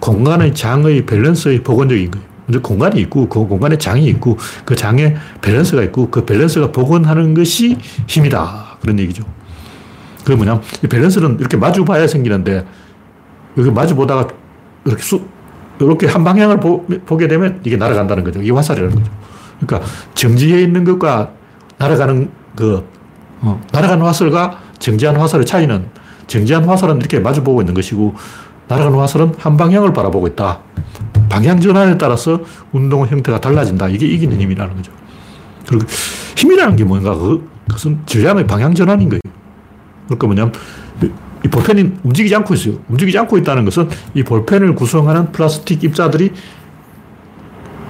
[0.00, 2.26] 공간의 장의 밸런스의 복원적인 거예요.
[2.46, 4.36] 먼저 공간이 있고, 그 공간에 장이 있고,
[4.66, 8.76] 그 장에 밸런스가 있고, 그 밸런스가 복원하는 것이 힘이다.
[8.82, 9.24] 그런 얘기죠.
[10.24, 12.66] 그게 뭐냐면, 이 밸런스는 이렇게 마주 봐야 생기는데,
[13.56, 14.28] 여기 마주 보다가
[14.84, 15.24] 이렇게 수,
[15.80, 16.84] 이렇게 한 방향을 보,
[17.16, 18.42] 게 되면 이게 날아간다는 거죠.
[18.42, 19.10] 이게 화살이라는 거죠.
[19.58, 21.32] 그러니까 정지해 있는 것과
[21.88, 22.86] 날아가는 그,
[23.42, 25.86] 어, 날아가는 화살과 정지한 화살의 차이는
[26.26, 28.14] 정지한 화살은 이렇게 마주보고 있는 것이고
[28.68, 30.60] 날아가는 화살은 한 방향을 바라보고 있다.
[31.28, 32.40] 방향 전환에 따라서
[32.72, 33.88] 운동 형태가 달라진다.
[33.88, 34.92] 이게 이기는 힘이라는 거죠.
[35.68, 35.84] 그리고
[36.36, 39.20] 힘이라는 게 뭔가 그, 그것은 질량의 방향 전환인 거예요.
[40.06, 40.52] 그러니까 뭐냐면
[41.44, 42.76] 이 볼펜이 움직이지 않고 있어요.
[42.88, 46.32] 움직이지 않고 있다는 것은 이 볼펜을 구성하는 플라스틱 입자들이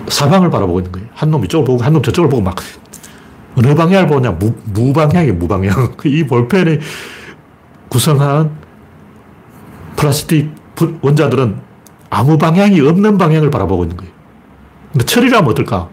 [0.09, 1.07] 사방을 바라보고 있는 거예요.
[1.15, 2.57] 한 놈 이쪽을 보고 한 놈 저쪽을 보고 막
[3.57, 5.95] 어느 방향을 보냐 무, 무방향이 무방향.
[6.05, 6.79] 이 볼펜이
[7.89, 8.51] 구성한
[9.97, 10.51] 플라스틱
[11.01, 11.57] 원자들은
[12.11, 14.13] 아무 방향이 없는 방향을 바라보고 있는 거예요.
[14.93, 15.89] 근데 철이라면 어떨까?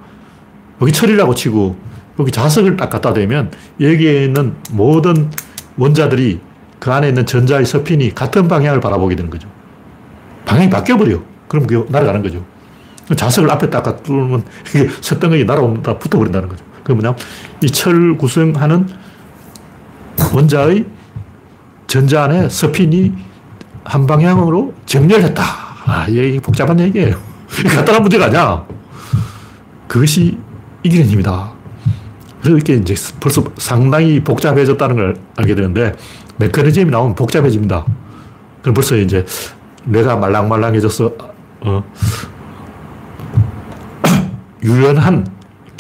[0.82, 1.76] 여기 철이라고 치고
[2.20, 5.30] 여기 자석을 딱 갖다 대면 여기에 있는 모든
[5.78, 6.40] 원자들이
[6.80, 9.48] 그 안에 있는 전자의 스핀이 같은 방향을 바라보게 되는 거죠.
[10.46, 11.20] 방향이 바뀌어버려.
[11.48, 12.44] 그럼 그게 날아가는 거죠.
[13.16, 16.71] 자석을 앞에 딱 뚫으면 이게 석덩이 날아온다 붙어버린다는 거죠.
[16.84, 17.16] 그 뭐냐,
[17.62, 18.88] 이철 구성하는
[20.34, 20.86] 원자의
[21.88, 23.14] 전자 안에 스핀이
[23.84, 25.44] 한 방향으로 정렬했다.
[25.86, 27.18] 아, 이게 복잡한 얘기예요.
[27.76, 28.66] 간단한 문제가 아니야.
[29.88, 30.38] 그것이
[30.84, 31.52] 이기는 힘이다.
[32.40, 35.94] 그래서 이렇게 이제 벌써 상당히 복잡해졌다는 걸 알게 되는데,
[36.38, 37.86] 메커니즘이 나오면 복잡해집니다.
[38.62, 39.26] 그럼 벌써 이제
[39.84, 41.12] 뇌가 말랑말랑해져서,
[41.62, 41.84] 어,
[44.64, 45.28] 유연한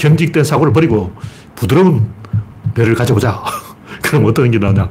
[0.01, 1.13] 경직된 사고를 버리고
[1.55, 2.07] 부드러운
[2.73, 3.43] 뇌를 가져보자.
[4.01, 4.89] 그럼 어떤 게 나오냐.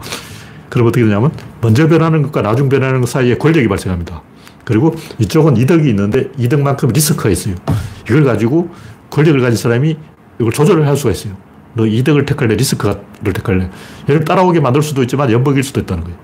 [0.68, 4.22] 그럼 어떻게 되냐면, 먼저 변하는 것과 나중 변하는 것 사이에 권력이 발생합니다.
[4.64, 7.56] 그리고 이쪽은 이득이 있는데 이득만큼 리스크가 있어요.
[8.08, 8.70] 이걸 가지고
[9.10, 9.96] 권력을 가진 사람이
[10.38, 11.34] 이걸 조절을 할 수가 있어요.
[11.74, 12.54] 너 이득을 택할래?
[12.54, 13.68] 리스크를 택할래?
[14.08, 16.18] 얘를 따라오게 만들 수도 있지만 연복일 수도 있다는 거예요.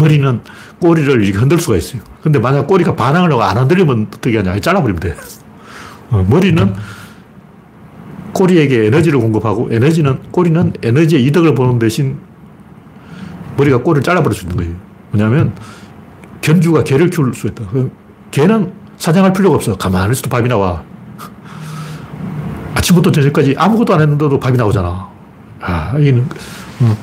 [0.00, 0.40] 머리는
[0.78, 2.00] 꼬리를 이렇게 흔들 수가 있어요.
[2.22, 4.58] 근데 만약 꼬리가 반항을 하고 안 흔들리면 어떻게 하냐?
[4.58, 5.16] 잘라버리면 돼.
[6.10, 6.74] 어, 머리는
[8.32, 12.18] 꼬리에게 에너지를 공급하고 에너지는, 꼬리는 에너지의 이득을 보는 대신
[13.56, 14.72] 머리가 꼬리를 잘라버릴 수 있는 거예요.
[15.12, 15.52] 왜냐하면
[16.40, 17.64] 견주가 개를 키울 수 있다.
[17.70, 17.90] 그
[18.30, 19.76] 개는 사냥할 필요가 없어.
[19.76, 20.82] 가만히 있어도 밥이 나와.
[22.74, 25.08] 아침부터 저녁까지 아무것도 안 했는데도 밥이 나오잖아.
[25.60, 26.26] 아, 이는
[26.80, 26.96] 어,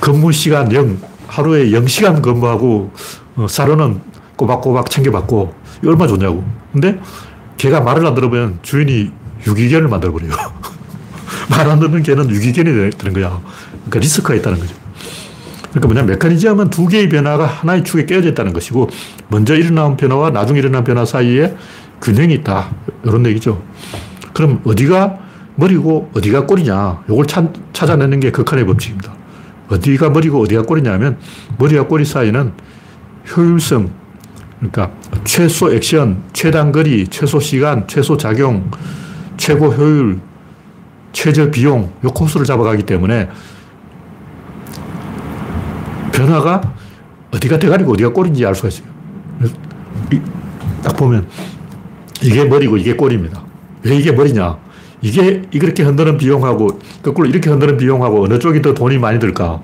[0.00, 2.92] 근무 시간 0, 하루에 0시간 근무하고
[3.36, 4.00] 어, 사료는
[4.36, 6.44] 꼬박꼬박 챙겨받고 이 얼마나 좋냐고.
[6.72, 7.00] 근데
[7.56, 9.10] 개가 말을 안 들으면 주인이
[9.46, 10.32] 유기견을 만들어버려요.
[11.50, 13.40] 말 안 듣는 개는 유기견이 되는 거야.
[13.70, 14.74] 그러니까 리스크가 있다는 거죠.
[15.70, 18.88] 그러니까 뭐냐, 메커니즘은 두 개의 변화가 하나의 축에 깨어져 있다는 것이고,
[19.28, 21.54] 먼저 일어난 변화와 나중에 일어난 변화 사이에
[22.00, 22.70] 균형이 있다.
[23.04, 23.62] 이런 얘기죠.
[24.32, 25.18] 그럼 어디가
[25.56, 27.04] 머리고 어디가 꼬리냐.
[27.10, 27.26] 이걸
[27.72, 29.14] 찾아내는 게 극한의 법칙입니다.
[29.68, 31.18] 어디가 머리고 어디가 꼬리냐면,
[31.58, 32.52] 머리와 꼬리 사이는
[33.36, 33.90] 효율성,
[34.58, 34.90] 그러니까
[35.24, 38.70] 최소 액션, 최단 거리, 최소 시간, 최소 작용,
[39.36, 40.20] 최고 효율,
[41.12, 43.28] 최저 비용, 요 코스를 잡아가기 때문에
[46.12, 46.74] 변화가
[47.34, 48.86] 어디가 대가리고 어디가 꼬리인지 알 수가 있어요.
[50.82, 51.26] 딱 보면
[52.22, 53.42] 이게 머리고 이게 꼬리입니다.
[53.82, 54.56] 왜 이게 머리냐?
[55.02, 59.60] 이게 이렇게 흔드는 비용하고 거꾸로 이렇게 흔드는 비용하고 어느 쪽이 더 돈이 많이 들까?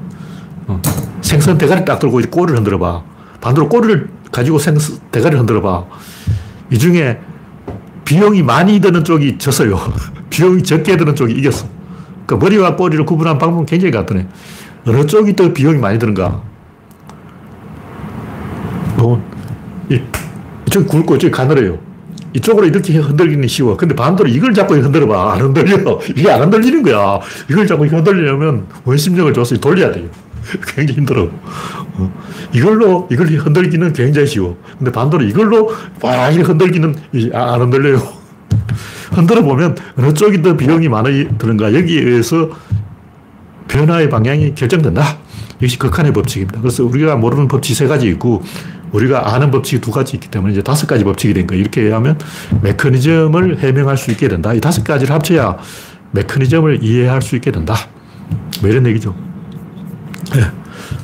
[0.66, 0.82] 어.
[1.22, 3.02] 생선 대가리 딱 들고 꼬리를 흔들어 봐.
[3.40, 5.84] 반대로 꼬리를 가지고 생선 대가리를 흔들어 봐.
[6.70, 7.20] 이 중에
[8.12, 9.80] 비용이 많이 드는 쪽이 졌어요.
[10.28, 11.66] 비용이 적게 드는 쪽이 이겼어.
[12.26, 14.26] 그러니까 머리와 꼬리를 구분한 방법은 굉장히 간단해.
[14.86, 16.42] 어느 쪽이 더 비용이 많이 드는가?
[18.96, 19.22] 뭐,
[20.66, 21.78] 이쪽이 굵고 이쪽이 가늘어요.
[22.34, 23.78] 이쪽으로 이렇게 흔들기는 쉬워.
[23.78, 25.32] 근데 반대로 이걸 잡고 흔들어봐.
[25.32, 25.98] 안 흔들려.
[26.14, 27.18] 이게 안 흔들리는 거야.
[27.50, 30.08] 이걸 잡고 흔들려면 원심력을 줘서 돌려야 돼요.
[30.74, 31.30] 굉장히 힘들어.
[31.94, 32.12] 어.
[32.52, 34.56] 이걸로, 이걸 흔들기는 굉장히 쉬워.
[34.78, 35.72] 근데 반대로 이걸로
[36.02, 36.94] 막 흔들기는
[37.32, 38.02] 안 흔들려요.
[39.12, 41.74] 흔들어 보면 어느 쪽이 더 비용이 많이 드는가.
[41.74, 42.50] 여기에 의해서
[43.68, 45.18] 변화의 방향이 결정된다.
[45.58, 46.60] 이것이 극한의 법칙입니다.
[46.60, 48.42] 그래서 우리가 모르는 법칙이 세 가지 있고
[48.92, 51.60] 우리가 아는 법칙이 두 가지 있기 때문에 이제 다섯 가지 법칙이 된 거예요.
[51.60, 52.18] 이렇게 하면
[52.62, 54.52] 메커니즘을 해명할 수 있게 된다.
[54.52, 55.56] 이 다섯 가지를 합쳐야
[56.10, 57.74] 메커니즘을 이해할 수 있게 된다.
[58.60, 59.14] 뭐 이런 얘기죠.
[60.34, 60.50] 네.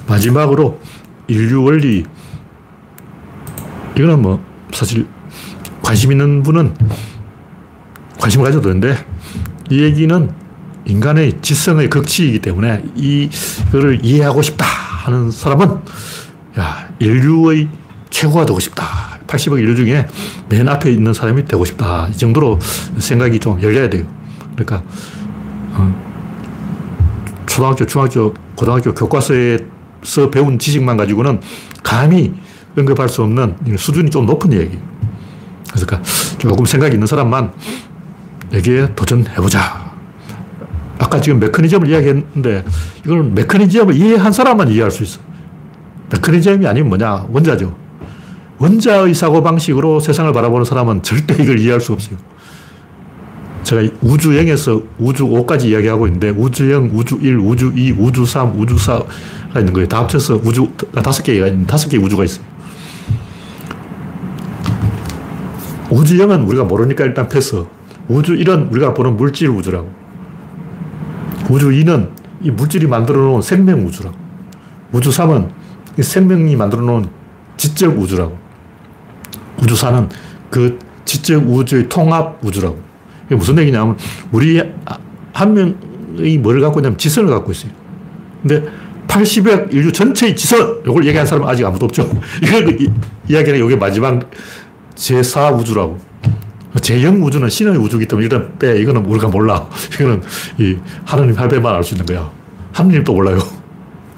[0.07, 0.81] 마지막으로
[1.27, 2.05] 인류 원리.
[3.97, 4.43] 이거는 뭐
[4.73, 5.07] 사실
[5.83, 6.75] 관심 있는 분은
[8.21, 9.05] 관심을 가져도 되는데
[9.71, 10.31] 이 얘기는
[10.85, 15.79] 인간의 지성의 극치이기 때문에 이거를 이해하고 싶다 하는 사람은
[16.59, 17.69] 야, 인류의
[18.11, 19.19] 최고가 되고 싶다.
[19.27, 20.07] 80억 인류 중에
[20.49, 22.09] 맨 앞에 있는 사람이 되고 싶다.
[22.09, 22.59] 이 정도로
[22.99, 24.07] 생각이 좀 열려야 돼요.
[24.57, 24.83] 그러니까,
[25.73, 26.08] 어,
[27.59, 31.41] 초등학교, 중학교, 고등학교 교과서에서 배운 지식만 가지고는
[31.83, 32.33] 감히
[32.77, 34.79] 언급할 수 없는 수준이 좀 높은 얘기.
[35.73, 36.01] 그러니까
[36.39, 37.53] 조금 생각이 있는 사람만
[38.53, 39.93] 여기에 도전해보자.
[41.01, 42.65] 아까 지금 메커니즘을 이야기했는데
[43.05, 45.19] 이걸 메커니즘을 이해한 사람만 이해할 수 있어.
[46.13, 47.27] 메커니즘이 아니면 뭐냐?
[47.29, 47.77] 원자죠.
[48.59, 52.19] 원자의 사고방식으로 세상을 바라보는 사람은 절대 이걸 이해할 수 없어요.
[53.69, 58.59] 제가 우주 0에서 우주 5까지 이야기하고 있는데 우주 0, 우주 1, 우주 2, 우주 3,
[58.59, 59.87] 우주 4가 있는 거예요.
[59.87, 62.47] 다 합쳐서 우주가 다섯 개가 있는 다섯 개의 우주가 있어요.
[65.91, 67.63] 우주 0은 우리가 모르니까 일단 패스.
[68.09, 69.93] 우주 1은 우리가 보는 물질 우주라고.
[71.51, 72.09] 우주 2는
[72.41, 74.17] 이 물질이 만들어 놓은 생명 우주라고.
[74.93, 75.51] 우주 3은
[76.01, 77.05] 생명이 만들어 놓은
[77.59, 78.39] 지적 우주라고.
[79.63, 80.09] 우주 4는
[80.49, 82.88] 그 지적 우주의 통합 우주라고.
[83.37, 83.97] 무슨 얘기냐면,
[84.33, 84.63] 우리
[85.33, 87.71] 한 명이 뭘 갖고 있냐면 지성을 갖고 있어요.
[88.43, 88.65] 근데
[89.09, 92.09] 80억 인류 전체의 지성, 이걸 얘기한 사람은 아직 아무도 없죠.
[92.43, 92.79] 이걸
[93.29, 94.31] 이야기는 이게 마지막
[94.95, 95.99] 제4 우주라고.
[96.75, 98.79] 제0 우주는 신의 우주기 때문에 일단 빼.
[98.81, 99.67] 이거는 우리가 몰라.
[99.95, 100.23] 이거는
[100.59, 102.31] 이 하느님 할배만 알 수 있는 거야.
[102.73, 103.39] 하느님도 몰라요.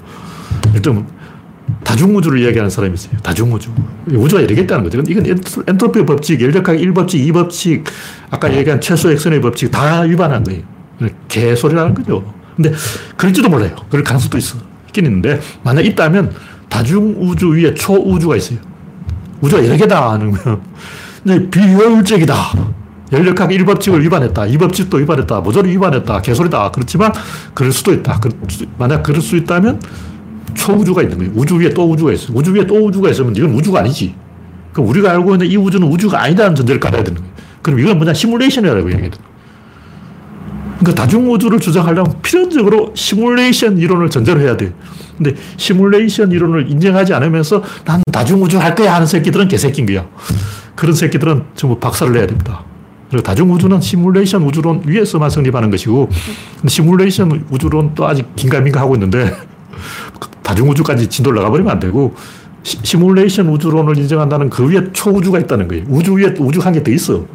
[0.75, 1.07] 일단
[1.91, 3.17] 다중우주를 이야기하는 사람이 있어요.
[3.17, 3.69] 다중우주.
[4.13, 5.03] 우주가 여러 개 있다는 거죠.
[5.05, 5.25] 이건
[5.67, 7.83] 엔트로피 법칙, 열역학 1법칙, 2법칙,
[8.29, 10.61] 아까 얘기한 최소 액션의 법칙 다 위반한 거예요.
[11.27, 12.33] 개소리라는 거죠.
[12.55, 12.71] 근데
[13.17, 13.75] 그럴지도 몰라요.
[13.89, 14.57] 그럴 가능성도 있어.
[14.87, 16.33] 있긴 있는데, 만약 있다면
[16.69, 18.59] 다중우주 위에 초우주가 있어요.
[19.41, 20.61] 우주가 여러 개다 하는 거
[21.25, 22.35] 비효율적이다.
[23.11, 24.43] 연력학 1법칙을 위반했다.
[24.43, 25.41] 2법칙도 위반했다.
[25.41, 26.21] 모조리 위반했다.
[26.21, 26.71] 개소리다.
[26.71, 27.11] 그렇지만
[27.53, 28.21] 그럴 수도 있다.
[28.77, 29.81] 만약 그럴 수 있다면
[30.53, 31.31] 초우주가 있는 거예요.
[31.35, 32.31] 우주 위에 또 우주가 있어.
[32.33, 34.13] 우주 위에 또 우주가 있으면 이건 우주가 아니지.
[34.73, 37.33] 그럼 우리가 알고 있는 이 우주는 우주가 아니다는 전제를 깔아야 되는 거예요.
[37.61, 38.13] 그럼 이건 뭐냐?
[38.13, 39.11] 시뮬레이션이라고 얘기해요.
[40.79, 44.73] 그러니까 다중우주를 주장하려면 필연적으로 시뮬레이션 이론을 전제로 해야 돼
[45.15, 50.07] 근데 시뮬레이션 이론을 인정하지 않으면서 난 다중우주 할 거야 하는 새끼들은 개새끼인 거야.
[50.75, 52.63] 그런 새끼들은 전부 박살을 내야 됩니다.
[53.11, 56.09] 그리고 다중우주는 시뮬레이션 우주론 위에서만 성립하는 것이고,
[56.65, 59.35] 시뮬레이션 우주론 또 아직 긴가민가 하고 있는데,
[60.43, 62.13] 다중우주까지 진도를 나가버리면 안 되고,
[62.63, 65.83] 시, 뮬레이션 우주론을 인정한다는 그 위에 초우주가 있다는 거예요.
[65.87, 67.25] 우주 위에 우주 한 개 더 있어.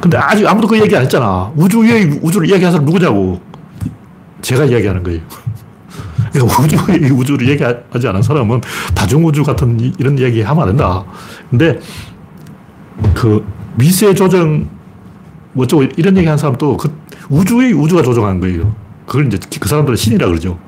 [0.00, 1.50] 근데 아직 아무도 그 얘기 안 했잖아.
[1.56, 3.40] 우주 위에 우주를 이야기하는 사람 누구냐고.
[4.42, 5.20] 제가 이야기하는 거예요.
[6.32, 6.76] 그러니까 우주,
[7.14, 8.60] 우주를 얘기하지 않은 사람은
[8.94, 11.04] 다중우주 같은 이런 이야기 하면 안 된다.
[11.48, 11.78] 근데
[13.14, 13.44] 그
[13.76, 14.68] 미세 조정,
[15.52, 16.92] 뭐 어쩌 이런 얘기 하는 사람도 그
[17.30, 18.74] 우주의 우주가 조정한 거예요.
[19.06, 20.58] 그걸 이제 그 사람들은 신이라 그러죠.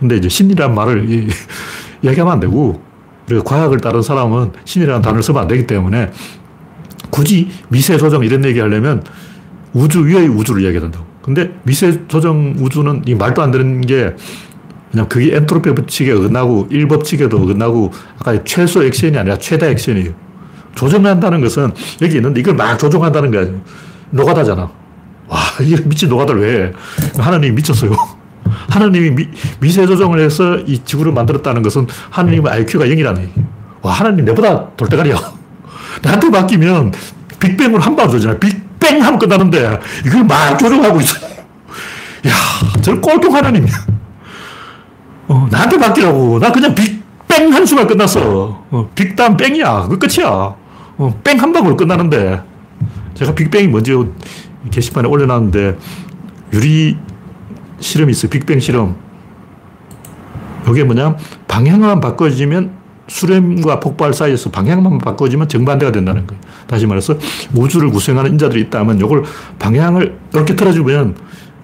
[0.00, 1.06] 근데 이제 신이란 말을
[2.02, 2.80] 이야기하면 안 되고,
[3.28, 6.10] 그리고 과학을 따른 사람은 신이라는 단어를 쓰면 안 되기 때문에
[7.10, 9.04] 굳이 미세 조정 이런 얘기 하려면
[9.74, 11.04] 우주 위의 우주를 이야기해야 된다고.
[11.22, 14.14] 근데 미세 조정 우주는 이 말도 안 되는 게
[14.90, 20.12] 그냥 그게 엔트로피 법칙에 어긋나고 1법칙에도 어긋나고 아까 최소 액션이 아니라 최다 액션이에요.
[20.74, 23.60] 조정한다는 것은 여기 있는데 이걸 막 조종한다는 게 아니에요.
[24.10, 24.70] 노가다잖아.
[25.28, 26.72] 와, 이 미친 노가다를 왜 해?
[27.16, 27.92] 하나님이 미쳤어요.
[28.44, 29.28] 하나님이 미,
[29.60, 33.32] 미세 조정을 해서 이 지구를 만들었다는 것은 하나님의 IQ가 0이라는 얘기.
[33.82, 35.16] 와, 하나님 내보다 돌대가리야.
[36.02, 36.92] 나한테 맡기면
[37.38, 38.38] 빅뱅으로 한 방울 쏘잖아.
[38.38, 41.16] 빅뱅 하면 끝나는데 이걸 막 조종하고 있어.
[42.26, 42.32] 야,
[42.82, 43.72] 저 꼴통 하나님이야.
[45.28, 46.38] 어, 나한테 맡기라고.
[46.38, 48.64] 나 그냥 빅뱅 한 수만 끝났어.
[48.70, 49.86] 어, 빅단 뺑이야.
[49.88, 50.28] 그 끝이야.
[50.28, 52.42] 어, 뺑한 방울 끝나는데.
[53.14, 53.94] 제가 빅뱅이 뭔지
[54.70, 55.76] 게시판에 올려놨는데,
[56.52, 56.96] 유리
[57.80, 58.30] 실험이 있어요.
[58.30, 58.96] 빅뱅 실험.
[60.68, 61.16] 이게 뭐냐?
[61.48, 62.78] 방향만 바꿔지면
[63.08, 66.40] 수렴과 폭발 사이에서 방향만 바꿔지면 정반대가 된다는 거예요.
[66.68, 67.16] 다시 말해서
[67.54, 69.24] 우주를 구성하는 인자들이 있다면 이걸
[69.58, 71.16] 방향을 이렇게 틀어주면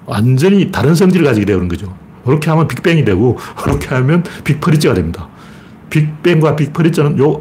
[0.06, 1.94] 완전히 다른 성질을 가지게 되는 거죠.
[2.24, 5.28] 그렇게 하면 빅뱅이 되고, 그렇게 하면 빅퍼리츠가 됩니다.
[5.90, 7.40] 빅뱅과 빅퍼리츠는 요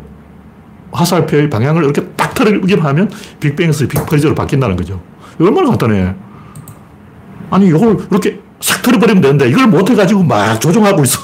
[0.92, 5.02] 화살표의 방향을 이렇게 딱 틀어기만 하면 빅뱅에서 빅퍼리츠로 바뀐다는 거죠.
[5.40, 6.14] 얼마나 간단해.
[7.50, 11.20] 아니, 이걸 이렇게 싹 틀어버리면 되는데, 이걸 못해가지고 막 조종하고 있어.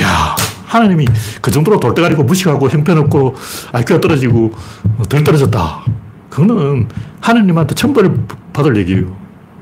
[0.00, 0.34] 야
[0.66, 1.06] 하나님이
[1.42, 3.34] 그 정도로 돌대가리고 무식하고 형편없고
[3.72, 4.52] IQ가 떨어지고
[5.08, 5.84] 덜 떨어졌다.
[6.30, 6.88] 그거는
[7.20, 8.14] 하나님한테 천벌을
[8.54, 9.14] 받을 얘기예요.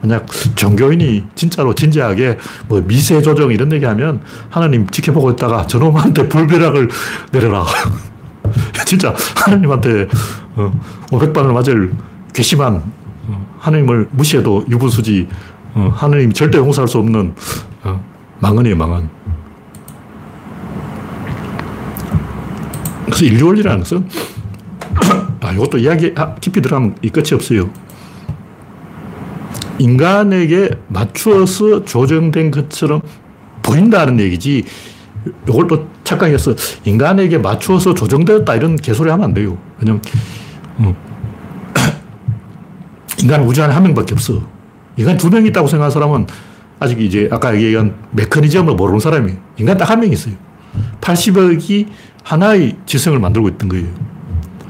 [0.03, 2.39] 만약 종교인이 진짜로 진지하게
[2.69, 6.89] 뭐 미세 조정 이런 얘기 하면 하나님 지켜보고 있다가 저놈한테 불벼락을
[7.33, 7.67] 내려라.
[8.87, 10.07] 진짜 하나님한테
[11.11, 11.93] 500방을 어, 맞을
[12.33, 12.83] 괘씸한
[13.29, 15.29] 어, 하나님을 무시해도 유부수지
[15.75, 17.35] 어, 하나님 절대 용서할 수 없는
[18.41, 19.09] 망언이에요, 망언.
[23.05, 24.09] 그래서 인류 원리라는 것은
[25.41, 27.71] 아, 이것도 이야기 깊이 들어가면 이 끝이 없어요.
[29.79, 33.03] 인간에게 맞추어서 조정된 것처럼
[33.63, 34.65] 보인다는 얘기지.
[35.49, 36.55] 이걸 또 착각해서
[36.85, 39.59] 인간에게 맞추어서 조정되었다 이런 개소리 하면 안 돼요.
[39.79, 40.03] 왜냐면,
[40.81, 40.95] 음.
[43.23, 44.43] 인간은 우주 안에 한 명밖에 없어.
[44.97, 46.27] 인간 두 명 있다고 생각하는 사람은
[46.79, 50.35] 아직 이제 아까 얘기한 메커니즘을 모르는 사람이 인간 딱 한 명 있어요.
[51.01, 51.87] 80억이
[52.23, 53.87] 하나의 지성을 만들고 있던 거예요.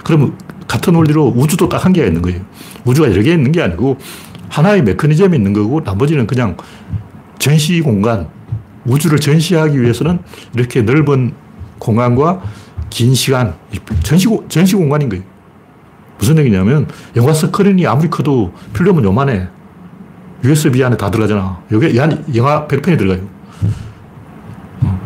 [0.05, 2.41] 그러면 같은 원리로 우주도 딱 한 개가 있는 거예요.
[2.85, 3.99] 우주가 여러 개 있는 게 아니고
[4.49, 6.57] 하나의 메커니즘이 있는 거고 나머지는 그냥
[7.39, 8.29] 전시 공간,
[8.87, 10.21] 우주를 전시하기 위해서는
[10.55, 11.33] 이렇게 넓은
[11.79, 12.43] 공간과
[12.91, 13.55] 긴 시간,
[14.03, 15.25] 전시, 전시 공간인 거예요.
[16.19, 19.49] 무슨 얘기냐면 영화 스크린이 아무리 커도 필름은 요만해.
[20.45, 21.61] USB 안에 다 들어가잖아.
[21.73, 23.27] 여기 영화 100편이 들어가요.
[24.83, 25.01] 어.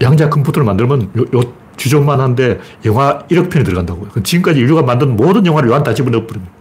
[0.00, 4.22] 양자 컴퓨터를 만들면 요, 요 주먹만 한데 영화 1억 편이 들어간다고요.
[4.22, 6.52] 지금까지 인류가 만든 모든 영화를 요 안에 다 집어넣어버립니다.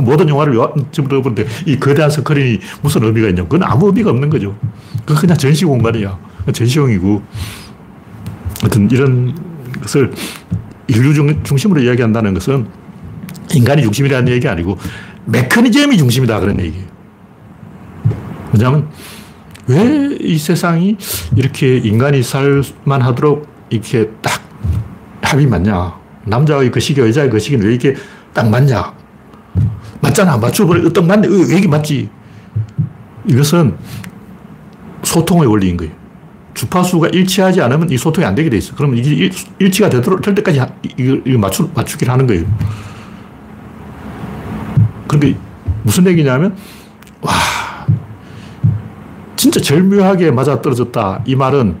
[0.00, 0.54] 모든 영화를
[0.92, 3.42] 집어넣어보는데 이 거대한 스크린이 무슨 의미가 있냐.
[3.44, 4.54] 그건 아무 의미가 없는 거죠.
[5.00, 6.18] 그건 그냥 전시 공간이야.
[6.52, 7.22] 전시용이고.
[8.60, 9.34] 하여튼 이런
[9.82, 10.12] 것을
[10.86, 12.66] 인류 중심으로 이야기한다는 것은
[13.54, 14.78] 인간이 중심이라는 얘기 아니고
[15.26, 16.86] 메커니즘이 중심이다 그런 얘기예요.
[18.52, 18.88] 왜냐하면
[19.66, 20.96] 왜 이 세상이
[21.36, 24.42] 이렇게 인간이 살만 하도록 이렇게 딱
[25.22, 25.94] 합이 맞냐.
[26.24, 27.94] 남자의 그 시기, 여자의 그 시기는 왜 이렇게
[28.32, 28.94] 딱 맞냐.
[30.00, 30.38] 맞잖아.
[30.38, 30.90] 맞춰버려.
[30.90, 31.28] 딱 맞네.
[31.28, 32.08] 왜 이게 맞지?
[33.26, 33.76] 이것은
[35.02, 35.92] 소통의 원리인 거예요.
[36.54, 38.74] 주파수가 일치하지 않으면 이 소통이 안 되게 돼 있어.
[38.74, 40.62] 그러면 이게 일, 치가 되도록, 될 때까지
[40.96, 42.44] 이걸 맞추, 맞추기를 하는 거예요.
[45.06, 45.40] 그러니까
[45.82, 46.56] 무슨 얘기냐면,
[47.20, 47.32] 와,
[49.36, 51.22] 진짜 절묘하게 맞아떨어졌다.
[51.26, 51.76] 이 말은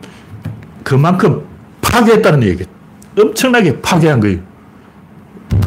[0.82, 1.42] 그만큼
[1.80, 2.66] 파괴했다는 얘기예요.
[3.18, 4.40] 엄청나게 파괴한 거예요.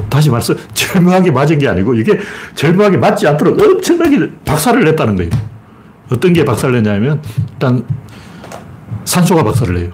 [0.09, 2.19] 다시 말해서 절묘하게 맞은 게 아니고 이게
[2.55, 5.31] 절묘하게 맞지 않도록 엄청나게 박살을 냈다는 거예요.
[6.11, 7.21] 어떤 게 박살을 냈냐면
[7.53, 7.85] 일단
[9.05, 9.91] 산소가 박살을 내요.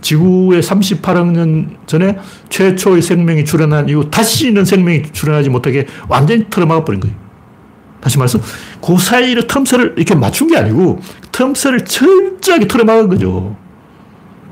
[0.00, 2.18] 지구에 38억 년 전에
[2.48, 7.14] 최초의 생명이 출현한 이후 다시는 생명이 출현하지 못하게 완전히 틀어막아 버린 거예요.
[8.00, 8.38] 다시 말해서
[8.82, 11.00] 그 사이를 틈새를 이렇게 맞춘 게 아니고
[11.32, 13.56] 틈새를 철저하게 틀어막은 거죠.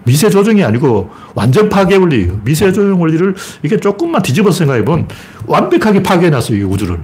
[0.05, 2.41] 미세 조정이 아니고 완전 파괴 원리예요.
[2.45, 5.07] 미세 조정 원리를 이게 조금만 뒤집어 생각해 보면
[5.47, 7.01] 완벽하게 파괴해놨어요, 이 우주를.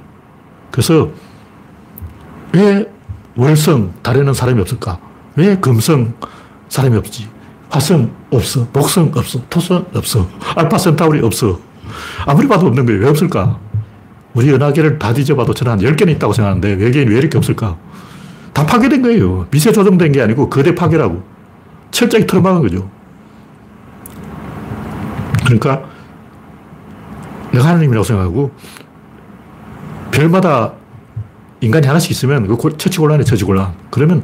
[0.70, 1.10] 그래서
[2.52, 2.86] 왜
[3.36, 4.98] 월성, 달에는 사람이 없을까?
[5.36, 6.14] 왜 금성,
[6.68, 7.28] 사람이 없지?
[7.70, 8.66] 화성 없어.
[8.72, 9.40] 목성 없어.
[9.48, 10.28] 토성 없어.
[10.56, 11.58] 알파 센타우리 없어.
[12.26, 13.00] 아무리 봐도 없는 거예요.
[13.02, 13.58] 왜 없을까?
[14.34, 17.76] 우리 은하계를 다 뒤져봐도 저는 한 10개는 있다고 생각하는데 외계인이 왜 이렇게 없을까?
[18.52, 19.46] 다 파괴된 거예요.
[19.50, 21.22] 미세 조정된 게 아니고 거대 파괴라고.
[21.90, 22.90] 철저히 틀어막은 거죠.
[25.44, 25.82] 그러니까
[27.52, 28.50] 내가 하나님이라고 생각하고
[30.10, 30.72] 별마다
[31.60, 33.72] 인간이 하나씩 있으면 그 처치곤란해, 처치곤란.
[33.90, 34.22] 그러면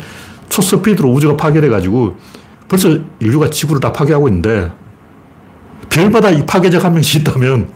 [0.48, 2.16] 초스피드로 우주가 파괴돼가지고
[2.68, 4.72] 벌써 인류가 지구를 다 파괴하고 있는데
[5.90, 7.70] 별마다 이 파괴자가 한 명씩 있다면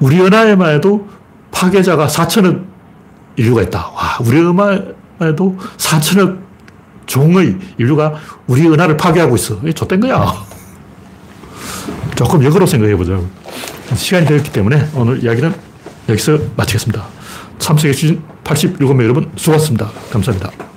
[0.00, 1.08] 우리 은하에만 해도
[1.50, 2.64] 파괴자가 4천억
[3.36, 3.90] 인류가 있다.
[3.94, 6.38] 와, 우리 은하에도 4천억
[7.06, 8.14] 종의 인류가
[8.46, 9.58] 우리 은하를 파괴하고 있어.
[9.62, 10.32] 이게 좆된 거야.
[12.14, 13.18] 조금 역으로 생각해 보자.
[13.94, 15.54] 시간이 되었기 때문에 오늘 이야기는
[16.08, 17.04] 여기서 마치겠습니다.
[17.58, 19.90] 참석해주신 87명 여러분 수고하셨습니다.
[20.10, 20.75] 감사합니다.